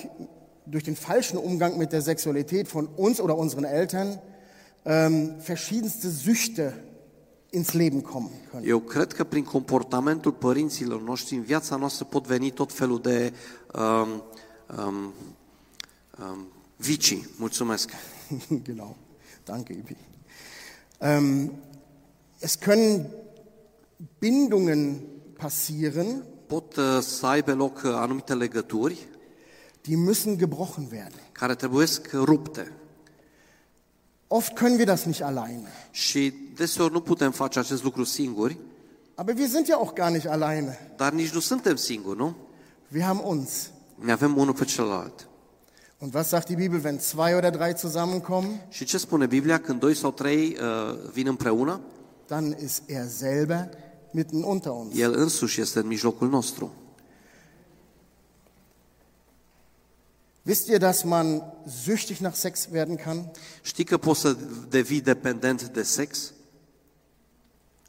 durch 0.64 0.84
den 0.84 0.97
falschen 0.97 1.39
Umgang 1.39 1.76
mit 1.76 1.91
der 1.91 2.01
Sexualität 2.01 2.68
von 2.68 2.86
uns 2.97 3.20
oder 3.20 3.36
unseren 3.36 3.64
Eltern 3.64 4.18
ähm, 4.85 5.41
verschiedenste 5.41 6.09
Süchte 6.11 6.72
ins 7.51 7.74
Leben 7.74 8.03
kommen 8.03 8.32
können. 8.51 8.66
Eu 8.66 8.80
cred 8.80 9.12
că 9.12 9.24
prin 9.24 9.45
comportamentul 9.45 10.32
părinților 10.32 11.03
noștri 11.03 11.35
în 11.35 11.43
viața 11.43 11.76
noastră 11.76 12.05
pot 12.05 12.26
veni 12.26 12.51
tot 12.51 12.72
felul 12.72 13.01
de 13.01 13.32
um, 13.74 14.22
um, 14.78 15.12
um, 16.18 16.47
vicii. 16.76 17.28
Mulțumesc. 17.37 17.91
genau. 18.68 18.97
Danke, 19.45 19.72
Ibi. 19.72 19.97
Ähm, 21.01 21.53
es 22.39 22.59
können 22.59 23.07
Bindungen 24.18 25.01
passieren, 25.39 26.24
Pot 26.47 26.76
uh, 26.76 26.99
să 27.01 27.26
aibă 27.26 27.55
loc 27.55 27.82
uh, 27.85 27.93
anumite 27.95 28.35
legături 28.35 29.09
die 29.87 29.97
müssen 29.97 30.39
gebrochen 30.39 30.91
werden. 30.91 31.18
care 31.32 31.55
trebuie 31.55 31.87
rupte. 32.12 32.72
Oft 34.37 34.53
können 34.57 34.76
wir 34.76 34.87
das 34.87 35.05
nicht 35.05 35.22
alleine. 35.22 35.68
Și 35.91 36.32
deseori 36.57 36.93
nu 36.93 37.01
putem 37.01 37.30
face 37.30 37.59
acest 37.59 37.82
lucru 37.82 38.05
singuri, 38.05 38.59
Aber 39.14 39.35
wir 39.37 39.49
sind 39.49 39.66
ja 39.66 39.76
auch 39.76 39.93
gar 39.95 40.11
nicht 40.11 40.26
alleine. 40.28 40.93
dar 40.97 41.12
nici 41.12 41.30
nu 41.30 41.41
suntem 41.41 41.76
singuri, 41.76 42.18
nu? 42.18 42.37
Wir 42.89 43.03
haben 43.03 43.22
uns. 43.24 43.70
Ne 43.95 44.12
avem 44.12 44.37
unul 44.37 44.55
pe 44.55 44.64
celălalt. 44.64 45.26
Und 45.99 46.14
was 46.14 46.28
sagt 46.28 46.47
die 46.47 46.57
Bibel, 46.57 46.80
wenn 46.85 46.99
zwei 46.99 47.35
oder 47.37 47.51
drei 47.51 47.74
zusammenkommen? 47.76 48.61
Și 48.68 48.85
ce 48.85 48.99
spune 48.99 49.26
Biblia? 49.26 49.59
Când 49.61 49.80
doi 49.80 49.95
sau 49.95 50.11
trei 50.11 50.57
uh, 50.61 51.11
vin 51.12 51.26
împreună, 51.26 51.80
Dann 52.26 52.57
ist 52.64 52.82
er 52.87 53.09
selber 53.09 53.68
mitten 54.11 54.43
unter 54.43 54.70
uns. 54.70 54.99
El 54.99 55.12
însuși 55.16 55.61
este 55.61 55.78
în 55.78 55.87
mijlocul 55.87 56.28
nostru. 56.28 56.72
Wisst 60.47 60.68
ihr, 60.68 60.78
dass 60.78 61.03
man 61.05 61.42
süchtig 61.66 62.20
nach 62.20 62.34
Sex 62.34 62.68
werden 62.72 62.97
kann? 62.97 63.30
Știi 63.62 63.84
că 63.84 63.97
poți 63.99 64.20
să 64.20 64.36
devii 64.68 65.01
dependent 65.01 65.68
de 65.68 65.82
sex? 65.82 66.32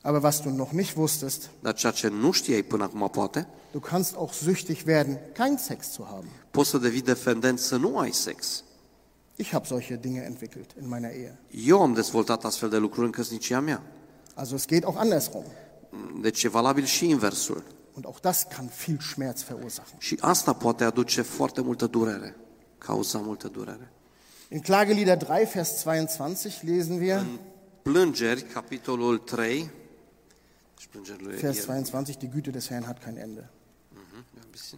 Aber 0.02 0.22
was 0.24 0.40
du 0.40 0.50
noch 0.50 0.72
nicht 0.72 0.96
wusstest, 0.96 1.50
Dar 1.60 1.74
ceea 1.74 1.92
ce 1.92 2.08
nu 2.08 2.32
știai 2.32 2.64
până 2.64 2.84
acum 2.84 3.08
poate, 3.12 3.48
du 3.72 3.80
kannst 3.80 4.16
auch 4.16 4.34
süchtig 4.34 4.86
werden, 4.86 5.20
kein 5.34 5.58
Sex 5.58 5.92
zu 5.92 6.08
haben. 6.12 6.30
poți 6.52 6.70
să 6.70 6.78
devii 6.78 7.02
dependent 7.02 7.60
să 7.60 7.76
nu 7.76 7.98
ai 7.98 8.12
sex. 8.12 8.64
Ich 9.36 9.50
habe 9.52 9.66
solche 9.66 9.96
Dinge 10.02 10.20
entwickelt 10.20 10.72
in 10.82 10.88
meiner 10.90 11.12
Ehe. 11.12 11.40
Eu 11.66 11.82
am 11.82 11.94
dezvoltat 11.94 12.44
astfel 12.46 12.70
de 12.70 12.78
lucruri 12.78 13.06
în 13.06 13.12
căsnicia 13.12 13.60
mea. 13.60 13.82
Also 14.34 14.56
es 14.56 14.66
geht 14.66 14.84
auch 14.84 14.98
andersrum. 15.00 15.44
Deci 16.22 16.44
e 16.44 16.48
valabil 16.48 16.84
și 16.86 17.10
inversul. 17.10 17.64
Und 17.94 18.06
auch 18.06 18.20
das 18.22 18.44
kann 18.56 18.72
viel 18.86 19.00
Schmerz 19.00 19.44
verursachen. 19.44 19.98
Și 20.00 20.18
asta 20.20 20.54
poate 20.54 20.84
aduce 20.84 21.22
foarte 21.22 21.62
multă 21.62 21.88
durere, 21.88 22.36
cauza 22.86 23.18
multă 23.20 23.48
durere. 23.48 23.92
In 24.50 24.60
Klagelieder 24.60 25.18
3, 25.18 25.46
Vers 25.54 25.84
22 25.84 26.60
lesen 26.62 26.98
wir, 27.00 27.26
Plângeri, 27.82 28.42
capitolul 28.42 29.18
3, 29.18 29.70
și 30.80 30.88
plângerile 30.88 31.28
lui 31.30 31.38
Vers 31.40 31.58
Ier- 31.58 31.66
22, 31.66 32.16
die 32.20 32.30
Güte 32.34 32.50
des 32.52 32.68
Herrn 32.68 32.84
hat 32.86 33.04
kein 33.04 33.18
Ende. 33.18 33.50
Mhm, 33.94 34.24
ia 34.38 34.44
puțin. 34.52 34.78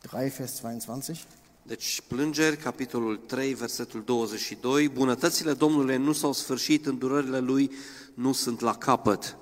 3, 0.00 0.28
Vers 0.28 0.60
22. 0.60 1.24
Deci, 1.62 2.00
plângeri, 2.08 2.56
capitolul 2.56 3.16
3, 3.16 3.54
versetul 3.54 4.02
22, 4.04 4.88
bunătățile 4.88 5.52
Domnului 5.52 5.96
nu 5.96 6.12
s-au 6.12 6.32
sfârșit, 6.32 6.86
îndurările 6.86 7.38
Lui 7.38 7.70
nu 8.14 8.32
sunt 8.32 8.60
la 8.60 8.74
capăt. 8.76 9.36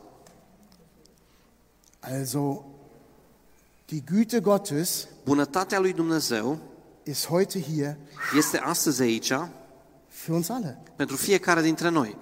Also, 2.00 2.64
die 3.86 4.00
Güte 4.00 4.40
Gottes 4.40 5.08
Bunătatea 5.24 5.78
lui 5.78 5.92
Dumnezeu 5.92 6.58
ist 7.08 7.26
heute 7.26 7.60
hier 7.60 7.96
este 8.36 8.58
astăzi 8.58 9.02
aici 9.02 9.32
für 10.08 10.32
uns 10.32 10.48
alle. 10.48 10.78
pentru 10.96 11.16
fiecare 11.16 11.62
dintre 11.62 11.88
noi. 11.88 12.16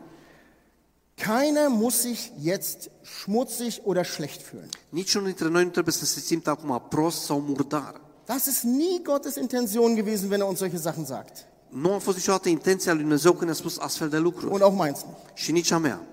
Keiner 1.14 1.68
muss 1.68 2.00
sich 2.00 2.30
jetzt 2.42 2.90
schmutzig 3.02 3.80
oder 3.82 4.04
schlecht 4.04 4.42
fühlen. 4.42 4.68
Niciunul 4.88 5.26
dintre 5.26 5.48
noi 5.48 5.64
nu 5.64 5.70
trebuie 5.70 5.94
să 5.94 6.04
se 6.04 6.20
simtă 6.20 6.50
acum 6.50 6.82
prost 6.88 7.22
sau 7.22 7.40
murdar. 7.40 8.00
Das 8.24 8.46
ist 8.46 8.62
nie 8.62 9.00
Gottes 9.02 9.34
Intention 9.34 9.94
gewesen, 9.94 10.28
wenn 10.28 10.40
er 10.40 10.46
uns 10.46 10.58
solche 10.58 10.78
Sachen 10.78 11.04
sagt. 11.04 11.46
Nu 11.68 11.92
a 11.92 11.98
fost 11.98 12.16
niciodată 12.16 12.48
intenția 12.48 12.92
lui 12.92 13.00
Dumnezeu 13.00 13.32
când 13.32 13.44
ne-a 13.44 13.54
spus 13.54 13.78
astfel 13.78 14.08
de 14.08 14.18
lucruri. 14.18 14.52
Und 14.52 14.62
auch 14.62 14.78
meins 14.78 15.04
nicht. 15.04 15.36
Și 15.36 15.52
nici 15.52 15.70
a 15.70 15.78
mea. 15.78 16.06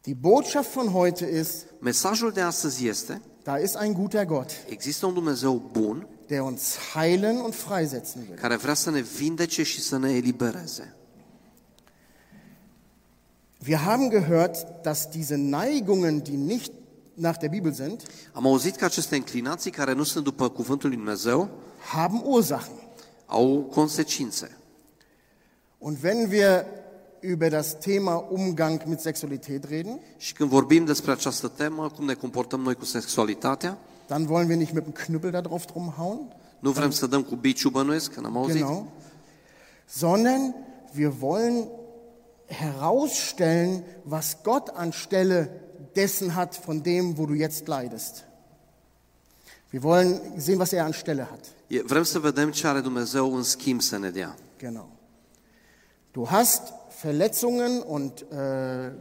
Die 0.00 0.16
Botschaft 0.20 0.72
von 0.72 0.88
heute 0.88 1.38
ist, 1.38 1.64
Mesajul 1.78 2.30
de 2.30 2.40
astăzi 2.40 2.86
este, 2.86 3.22
da 3.42 3.56
ist 3.56 3.76
ein 3.76 3.92
guter 3.92 4.24
Gott, 4.24 4.50
există 4.68 5.06
un 5.06 5.14
Dumnezeu 5.14 5.70
bun 5.72 6.06
der 6.28 6.40
uns 6.44 6.76
heilen 6.94 7.36
und 7.36 7.54
freisetzen 7.54 8.22
will. 8.28 8.38
care 8.40 8.56
vrea 8.56 8.74
să 8.74 8.90
ne 8.90 9.00
vindece 9.00 9.62
și 9.62 9.80
să 9.80 9.98
ne 9.98 10.12
elibereze. 10.12 10.92
Wir 13.66 13.76
haben 13.78 14.08
gehört, 14.10 14.82
dass 14.82 15.08
diese 15.10 15.34
Neigungen, 15.36 16.22
die 16.22 16.36
nicht 16.36 16.70
nach 17.14 17.38
der 17.38 17.48
Bibel 17.48 17.72
sind, 17.72 18.02
Am 18.32 18.46
auzit 18.46 18.76
că 18.76 18.84
aceste 18.84 19.16
inclinații 19.16 19.70
care 19.70 19.92
nu 19.92 20.02
sunt 20.02 20.24
după 20.24 20.48
cuvântul 20.48 20.88
lui 20.88 20.96
Dumnezeu 20.98 21.48
haben 21.92 22.20
Ursachen. 22.24 22.74
au 23.26 23.68
consecințe. 23.70 24.56
Und 25.78 25.96
wenn 26.02 26.30
wir 26.30 26.64
über 27.20 27.48
das 27.50 27.78
Thema 27.78 28.26
Umgang 28.30 28.82
mit 28.86 29.00
Sexualität 29.00 29.64
reden, 29.68 30.00
Și 30.16 30.32
când 30.32 30.50
vorbim 30.50 30.84
despre 30.84 31.10
această 31.12 31.48
temă, 31.48 31.88
cum 31.88 32.04
ne 32.04 32.14
comportăm 32.14 32.60
noi 32.60 32.74
cu 32.74 32.84
sexualitatea, 32.84 33.78
dann 34.08 34.28
wollen 34.28 34.48
wir 34.48 34.56
nicht 34.56 34.74
mit 34.74 34.84
dem 34.84 34.94
Knüppel 34.94 35.30
da 35.32 35.42
drauf 35.42 35.66
drum 35.66 35.96
hauen, 35.96 36.32
nu 36.60 36.70
vrem 36.70 36.90
să 36.90 37.06
dăm 37.06 37.22
cu 37.22 37.34
biciu 37.34 37.70
bănuiesc, 37.70 38.14
n-am 38.14 38.36
auzit, 38.36 38.56
genau, 38.56 38.86
sondern 39.86 40.54
wir 40.94 41.12
wollen 41.20 41.68
herausstellen, 42.46 43.84
was 44.02 44.36
Gott 44.42 44.68
anstelle 44.68 45.50
dessen 45.94 46.34
hat, 46.34 46.56
von 46.64 46.82
dem, 46.82 47.16
wo 47.16 47.26
du 47.26 47.34
jetzt 47.34 47.66
leidest. 47.66 48.24
Wir 49.70 49.82
wollen 49.82 50.40
sehen, 50.40 50.58
was 50.58 50.72
er 50.72 50.84
anstelle 50.84 51.28
hat. 51.30 51.44
E- 51.66 51.82
vrem 51.82 52.02
să 52.02 52.18
vedem 52.18 52.50
ce 52.50 52.66
are 52.66 52.80
Dumnezeu 52.80 53.36
în 53.36 53.42
schimb 53.42 53.80
să 53.80 53.98
ne 53.98 54.10
dea. 54.10 54.34
Genau. 54.58 54.88
Du 56.12 56.26
hast 56.26 56.62
Verletzungen 57.02 57.82
und 57.86 58.24
äh, 58.30 58.92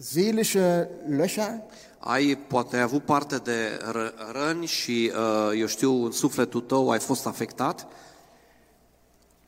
seelische 0.00 0.88
Löcher, 1.08 1.62
Ai, 2.00 2.38
poate 2.48 2.76
ai 2.76 2.82
avut 2.82 3.04
parte 3.04 3.36
de 3.36 3.78
ră- 3.90 4.32
răni 4.32 4.66
și, 4.66 5.12
uh, 5.14 5.58
eu 5.58 5.66
știu, 5.66 6.04
în 6.04 6.10
sufletul 6.12 6.60
tău 6.60 6.90
ai 6.90 6.98
fost 6.98 7.26
afectat 7.26 7.86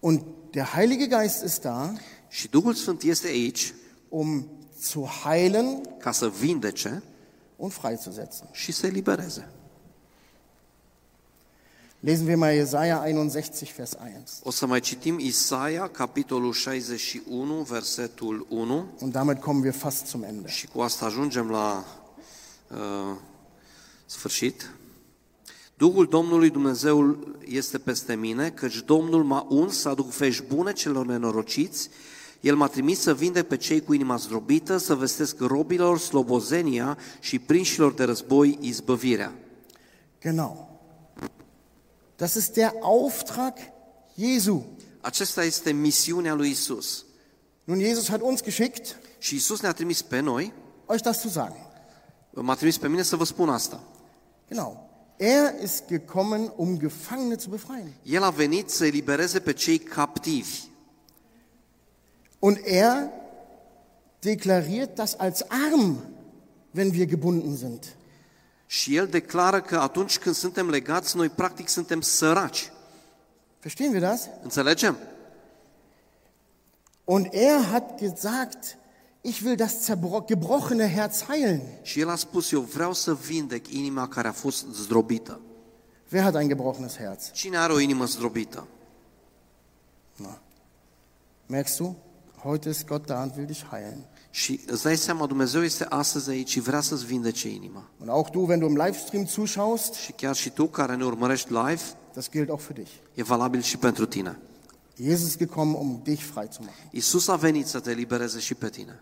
und 0.01 0.23
der 0.51 0.65
Heilige 0.65 1.07
Geist 1.07 1.45
ist 1.45 1.61
da, 1.63 1.93
și 2.29 2.49
Duhul 2.49 2.75
Sfânt 2.75 3.03
este 3.03 3.27
aici 3.27 3.75
um 4.09 4.49
zu 4.81 5.09
heilen 5.25 5.81
ca 5.99 6.11
să 6.13 6.29
vindece 6.29 7.03
und 7.57 7.73
freizusetzen. 7.73 8.49
și 8.53 8.73
să 8.73 8.87
elibereze. 8.87 9.49
Lesen 12.03 12.27
wir 12.27 12.37
mal 12.37 12.55
Jesaja 12.55 13.05
61, 13.05 13.73
Vers 13.77 13.97
1. 14.01 14.25
O 14.43 14.51
să 14.51 14.67
mai 14.67 14.81
citim 14.81 15.19
Isaia, 15.19 15.89
capitolul 15.89 16.53
61, 16.53 17.55
versetul 17.55 18.47
1 18.49 18.87
Und 19.01 19.13
damit 19.13 19.41
kommen 19.41 19.63
wir 19.63 19.73
fast 19.73 20.07
zum 20.07 20.23
Ende. 20.23 20.49
și 20.49 20.67
cu 20.67 20.81
asta 20.81 21.05
ajungem 21.07 21.51
la 21.51 21.85
uh, 22.69 23.17
sfârșit. 24.07 24.71
Duhul 25.75 26.07
Domnului 26.07 26.51
Dumnezeu 26.51 27.17
este 27.45 27.79
peste 27.79 28.15
mine, 28.15 28.51
căci 28.51 28.77
Domnul 28.85 29.25
m-a 29.25 29.47
uns 29.49 29.79
să 29.79 29.89
aduc 29.89 30.07
vești 30.07 30.43
bune 30.43 30.73
celor 30.73 31.07
nenorociți, 31.07 31.89
El 32.41 32.57
m-a 32.57 32.67
trimis 32.67 33.01
să 33.01 33.15
vindec 33.15 33.47
pe 33.47 33.57
cei 33.57 33.83
cu 33.83 33.93
inima 33.93 34.17
zdrobită, 34.17 34.77
să 34.77 34.95
vestesc 34.95 35.41
robilor 35.41 35.99
slobozenia 35.99 36.99
și 37.21 37.39
prinșilor 37.39 37.93
de 37.93 38.05
război 38.05 38.59
izbăvirea. 38.61 39.33
Genau. 40.21 40.70
Das 42.21 42.37
ist 42.37 42.55
der 42.57 42.73
Auftrag 42.83 43.57
Jesu. 44.15 44.61
Acesta 45.01 45.43
este 45.43 45.73
misiunea 45.73 46.35
lui 46.35 46.51
Isus. 46.51 47.05
Nun, 47.65 47.81
Jesus 47.81 48.09
hat 48.09 48.21
uns 48.21 48.43
geschickt, 48.43 48.99
Și 49.19 49.35
Isus 49.35 49.61
ne-a 49.61 49.73
trimis 49.73 50.03
pe 50.03 50.21
noi, 50.21 50.53
euch 50.87 51.03
das 51.03 51.21
zu 51.21 51.29
sagen. 51.29 51.57
m-a 52.31 52.55
trimis 52.55 52.79
pe 52.79 52.89
mine 52.89 53.03
să 53.03 53.17
vă 53.17 53.25
spun 53.25 53.49
asta. 53.49 53.83
Genau. 54.49 54.89
Er 55.17 55.63
ist 55.63 55.87
gekommen, 55.89 56.53
um 56.57 56.79
Gefangene 56.79 57.37
zu 57.37 57.49
befreien. 57.49 57.93
El 58.03 58.23
a 58.23 58.31
venit 58.31 58.69
să 58.71 58.85
elibereze 58.85 59.41
pe 59.41 59.53
cei 59.53 59.79
captivi. 59.79 60.61
Und 62.39 62.59
er 62.65 63.11
deklariert 64.19 64.95
das 64.95 65.15
als 65.19 65.45
arm, 65.49 65.97
wenn 66.75 66.93
wir 66.93 67.07
gebunden 67.07 67.57
sind. 67.57 67.95
Și 68.71 68.97
el 68.97 69.07
declară 69.07 69.61
că 69.61 69.79
atunci 69.79 70.19
când 70.19 70.35
suntem 70.35 70.69
legați, 70.69 71.17
noi 71.17 71.29
practic 71.29 71.69
suntem 71.69 72.01
săraci. 72.01 72.73
Verstehen 73.61 73.93
wir 73.93 74.03
das? 74.03 74.29
Înțelegem? 74.43 74.97
Und 77.05 77.27
er 77.31 77.65
hat 77.71 78.01
gesagt, 78.01 78.79
ich 79.21 79.41
will 79.45 79.57
das 79.57 79.91
zerbro- 79.91 80.25
gebrochene 80.27 80.93
Herz 80.95 81.23
heilen. 81.23 81.63
Și 81.83 82.01
el 82.01 82.09
a 82.09 82.17
spus, 82.17 82.53
eu 82.53 82.61
vreau 82.61 82.93
să 82.93 83.15
vindec 83.15 83.73
inima 83.73 84.09
care 84.09 84.29
a 84.29 84.33
fost 84.33 84.67
zdrobită. 84.73 85.41
Wer 86.13 86.23
hat 86.23 86.35
ein 86.35 86.49
gebrochenes 86.49 86.97
Herz? 86.97 87.31
Cine 87.33 87.57
are 87.57 87.73
o 87.73 87.79
inimă 87.79 88.05
zdrobită? 88.05 88.67
Na. 90.17 90.41
Merkst 91.47 91.77
du? 91.77 91.97
Heute 92.43 92.69
ist 92.69 92.87
Gott 92.87 93.07
da 93.07 93.23
und 93.23 93.37
will 93.37 93.47
dich 93.47 93.65
heilen. 93.71 94.07
Și 94.31 94.61
îți 94.67 94.83
dai 94.83 94.97
seama, 94.97 95.27
Dumnezeu 95.27 95.63
este 95.63 95.85
astăzi 95.89 96.31
aici 96.31 96.49
și 96.51 96.61
vrea 96.61 96.81
să-ți 96.81 97.05
vindece 97.07 97.49
inima. 97.49 97.91
Und 98.01 98.09
auch 98.09 98.31
du, 98.31 98.39
wenn 98.41 98.59
du 98.59 98.67
im 98.67 98.77
Livestream 98.77 99.27
zuschaust, 99.27 99.95
Și 99.95 100.13
chiar 100.13 100.35
și 100.35 100.51
tu 100.51 100.67
care 100.67 100.95
ne 100.97 101.05
urmărești 101.05 101.53
live, 101.53 101.83
das 102.15 102.31
gilt 102.31 102.49
auch 102.49 102.63
für 102.65 102.75
dich. 102.75 102.91
e 103.15 103.23
valabil 103.23 103.61
și 103.61 103.77
pentru 103.77 104.07
tine. 104.07 104.39
Jesus 105.03 105.27
ist 105.27 105.39
gekommen, 105.39 105.75
um 105.75 106.01
dich 106.03 106.23
frei 106.23 106.49
zu 106.53 106.59
machen. 106.61 106.89
Isus 106.91 107.29
a 107.29 107.37
venit 107.37 107.67
să 107.67 107.81
te 107.81 107.91
elibereze 107.91 108.39
și 108.39 108.55
pe 108.55 108.69
tine. 108.69 109.01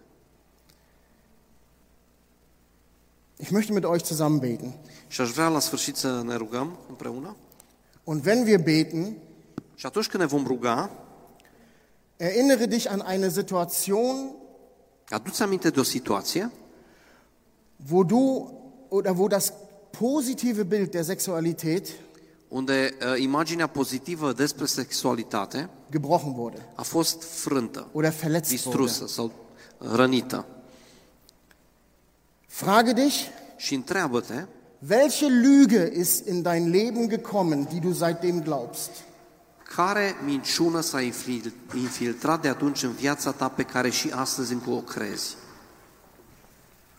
Ich 3.36 3.50
möchte 3.50 3.72
mit 3.72 3.84
euch 3.84 4.04
zusammen 4.04 4.38
beten. 4.38 4.72
Și 5.06 5.20
aș 5.20 5.30
vrea 5.30 5.48
la 5.48 5.58
sfârșit 5.58 5.96
să 5.96 6.22
ne 6.24 6.34
rugăm 6.34 6.78
împreună. 6.88 7.36
Und 8.04 8.26
wenn 8.26 8.44
wir 8.46 8.62
beten, 8.62 9.16
Și 9.74 9.86
atunci 9.86 10.06
când 10.08 10.22
ne 10.22 10.28
vom 10.28 10.46
ruga, 10.46 10.90
Erinnere 12.16 12.66
dich 12.66 12.90
an 12.90 13.02
eine 13.08 13.28
Situation, 13.28 14.30
Aduți 15.08 15.42
aminte 15.42 15.72
o 15.76 15.82
situație 15.82 16.50
wo 17.90 18.04
du 18.04 18.52
oder 18.88 19.14
wo 19.16 19.26
das 19.26 19.52
positive 19.98 20.62
Bild 20.62 20.90
der 20.90 21.04
Sexualität 21.04 21.88
unde 22.48 22.94
uh, 23.14 23.20
imaginea 23.22 23.66
pozitivă 23.66 24.32
despre 24.32 24.64
sexualitate 24.64 25.68
gebrochen 25.90 26.32
wurde 26.36 26.68
a 26.74 26.82
fost 26.82 27.22
frântă, 27.22 27.88
oder 27.92 28.10
verletzt 28.10 28.50
distrusă 28.50 28.98
wurde. 29.00 29.12
sau 29.12 29.32
rănită. 29.78 30.46
Frage 32.46 32.92
dich, 32.92 33.14
Și 33.56 33.74
întreabă-te, 33.74 34.44
welche 34.88 35.26
Lüge 35.26 35.98
ist 35.98 36.26
in 36.26 36.42
dein 36.42 36.70
Leben 36.70 37.08
gekommen, 37.08 37.64
die 37.64 37.80
du 37.80 37.92
seitdem 37.92 38.42
glaubst? 38.42 38.90
Care 39.74 40.16
minciună 40.24 40.80
s-a 40.80 41.00
infil- 41.00 41.52
infiltrat 41.74 42.42
de 42.42 42.48
atunci 42.48 42.82
în 42.82 42.92
viața 42.92 43.32
ta 43.32 43.48
pe 43.48 43.62
care 43.62 43.90
și 43.90 44.10
astăzi 44.14 44.52
încă 44.52 44.70
o 44.70 44.80
crezi? 44.80 45.36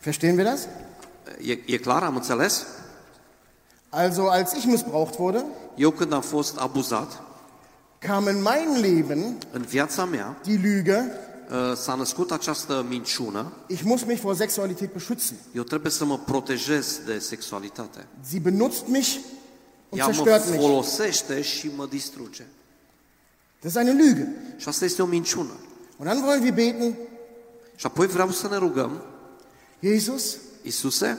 Verstehen 0.04 0.38
wir 0.38 0.46
das? 0.48 0.68
E, 1.42 1.52
e 1.66 1.78
clar, 1.78 2.04
am 2.04 2.16
înțeles? 2.16 2.66
Also, 3.90 4.30
als 4.30 4.54
ich 4.54 4.66
missbraucht 4.66 5.18
wurde, 5.20 5.46
Eu 5.76 5.92
când 5.92 6.14
am 6.14 6.22
fost 6.22 6.58
abuzat, 6.58 7.22
kam 8.00 8.28
in 8.28 8.42
mein 8.42 8.80
Leben 8.80 9.38
în 9.52 9.62
viața 9.62 10.06
mea 10.06 10.38
die 10.44 10.58
Lüge, 10.58 10.98
uh, 11.00 11.76
s-a 11.78 11.94
născut 11.96 12.32
această 12.32 12.86
minciună, 12.90 13.52
ich 13.68 13.82
muss 13.84 14.04
mich 14.04 14.22
vor 14.22 14.36
Sexualität 14.36 14.90
beschützen. 14.94 15.36
eu 15.54 15.64
trebuie 15.64 15.92
să 15.92 16.06
mă 16.06 16.18
protejez 16.18 17.00
de 17.06 17.20
sexualitate. 17.20 18.06
Sie 18.28 18.40
benutzt 18.40 18.88
mich 18.88 19.16
und 19.90 20.00
Ea 20.02 20.06
mă 20.08 20.12
zerstört 20.14 20.50
mich. 20.50 20.60
folosește 20.62 21.42
și 21.42 21.70
mă 21.76 21.86
distruge. 21.86 22.46
Das 23.62 23.72
ist 23.72 23.78
eine 23.78 23.92
Lüge. 23.92 24.28
Și 24.58 24.68
asta 24.68 24.86
este 24.86 25.02
o 25.02 25.06
minciună. 25.06 25.52
Und 25.98 26.08
dann 26.08 26.24
wollen 26.24 26.42
wir 26.44 26.54
beten, 26.54 26.96
Și 27.76 27.86
apoi 27.86 28.08
vreau 28.08 28.30
să 28.30 28.48
ne 28.48 28.58
rugăm, 28.58 29.02
Jesus, 29.80 30.38
Iisuse, 30.62 31.18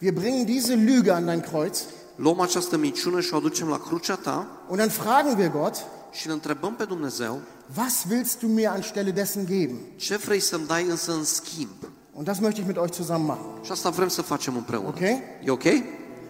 wir 0.00 0.12
bringen 0.12 0.44
diese 0.44 0.74
Lüge 0.74 1.10
an 1.12 1.24
dein 1.24 1.40
Kreuz 1.40 1.84
luăm 2.14 2.40
această 2.40 2.76
minciună 2.76 3.20
și 3.20 3.34
o 3.34 3.36
aducem 3.36 3.68
la 3.68 3.78
crucea 3.78 4.14
ta 4.14 4.64
und 4.68 4.78
dann 4.78 4.90
fragen 4.90 5.38
wir 5.38 5.50
Gott, 5.50 5.76
și 6.12 6.26
îl 6.26 6.32
întrebăm 6.32 6.74
pe 6.74 6.84
Dumnezeu, 6.84 7.40
was 7.76 8.04
willst 8.10 8.38
du 8.38 8.46
mir 8.46 8.68
anstelle 8.68 9.10
dessen 9.10 9.46
geben? 9.46 9.78
ce 9.96 10.16
vrei 10.16 10.40
să-mi 10.40 10.66
dai 10.66 10.84
însă 10.84 11.12
în 11.12 11.24
schimb? 11.24 11.90
Und 12.14 12.26
das 12.26 12.38
möchte 12.38 12.58
ich 12.58 12.66
mit 12.66 12.76
euch 12.76 12.94
zusammen 12.94 13.26
machen. 13.26 13.64
Și 13.64 13.72
asta 13.72 13.90
vrem 13.90 14.08
să 14.08 14.22
facem 14.22 14.56
împreună. 14.56 14.88
Ok? 14.88 15.00
E 15.00 15.50
ok? 15.50 15.64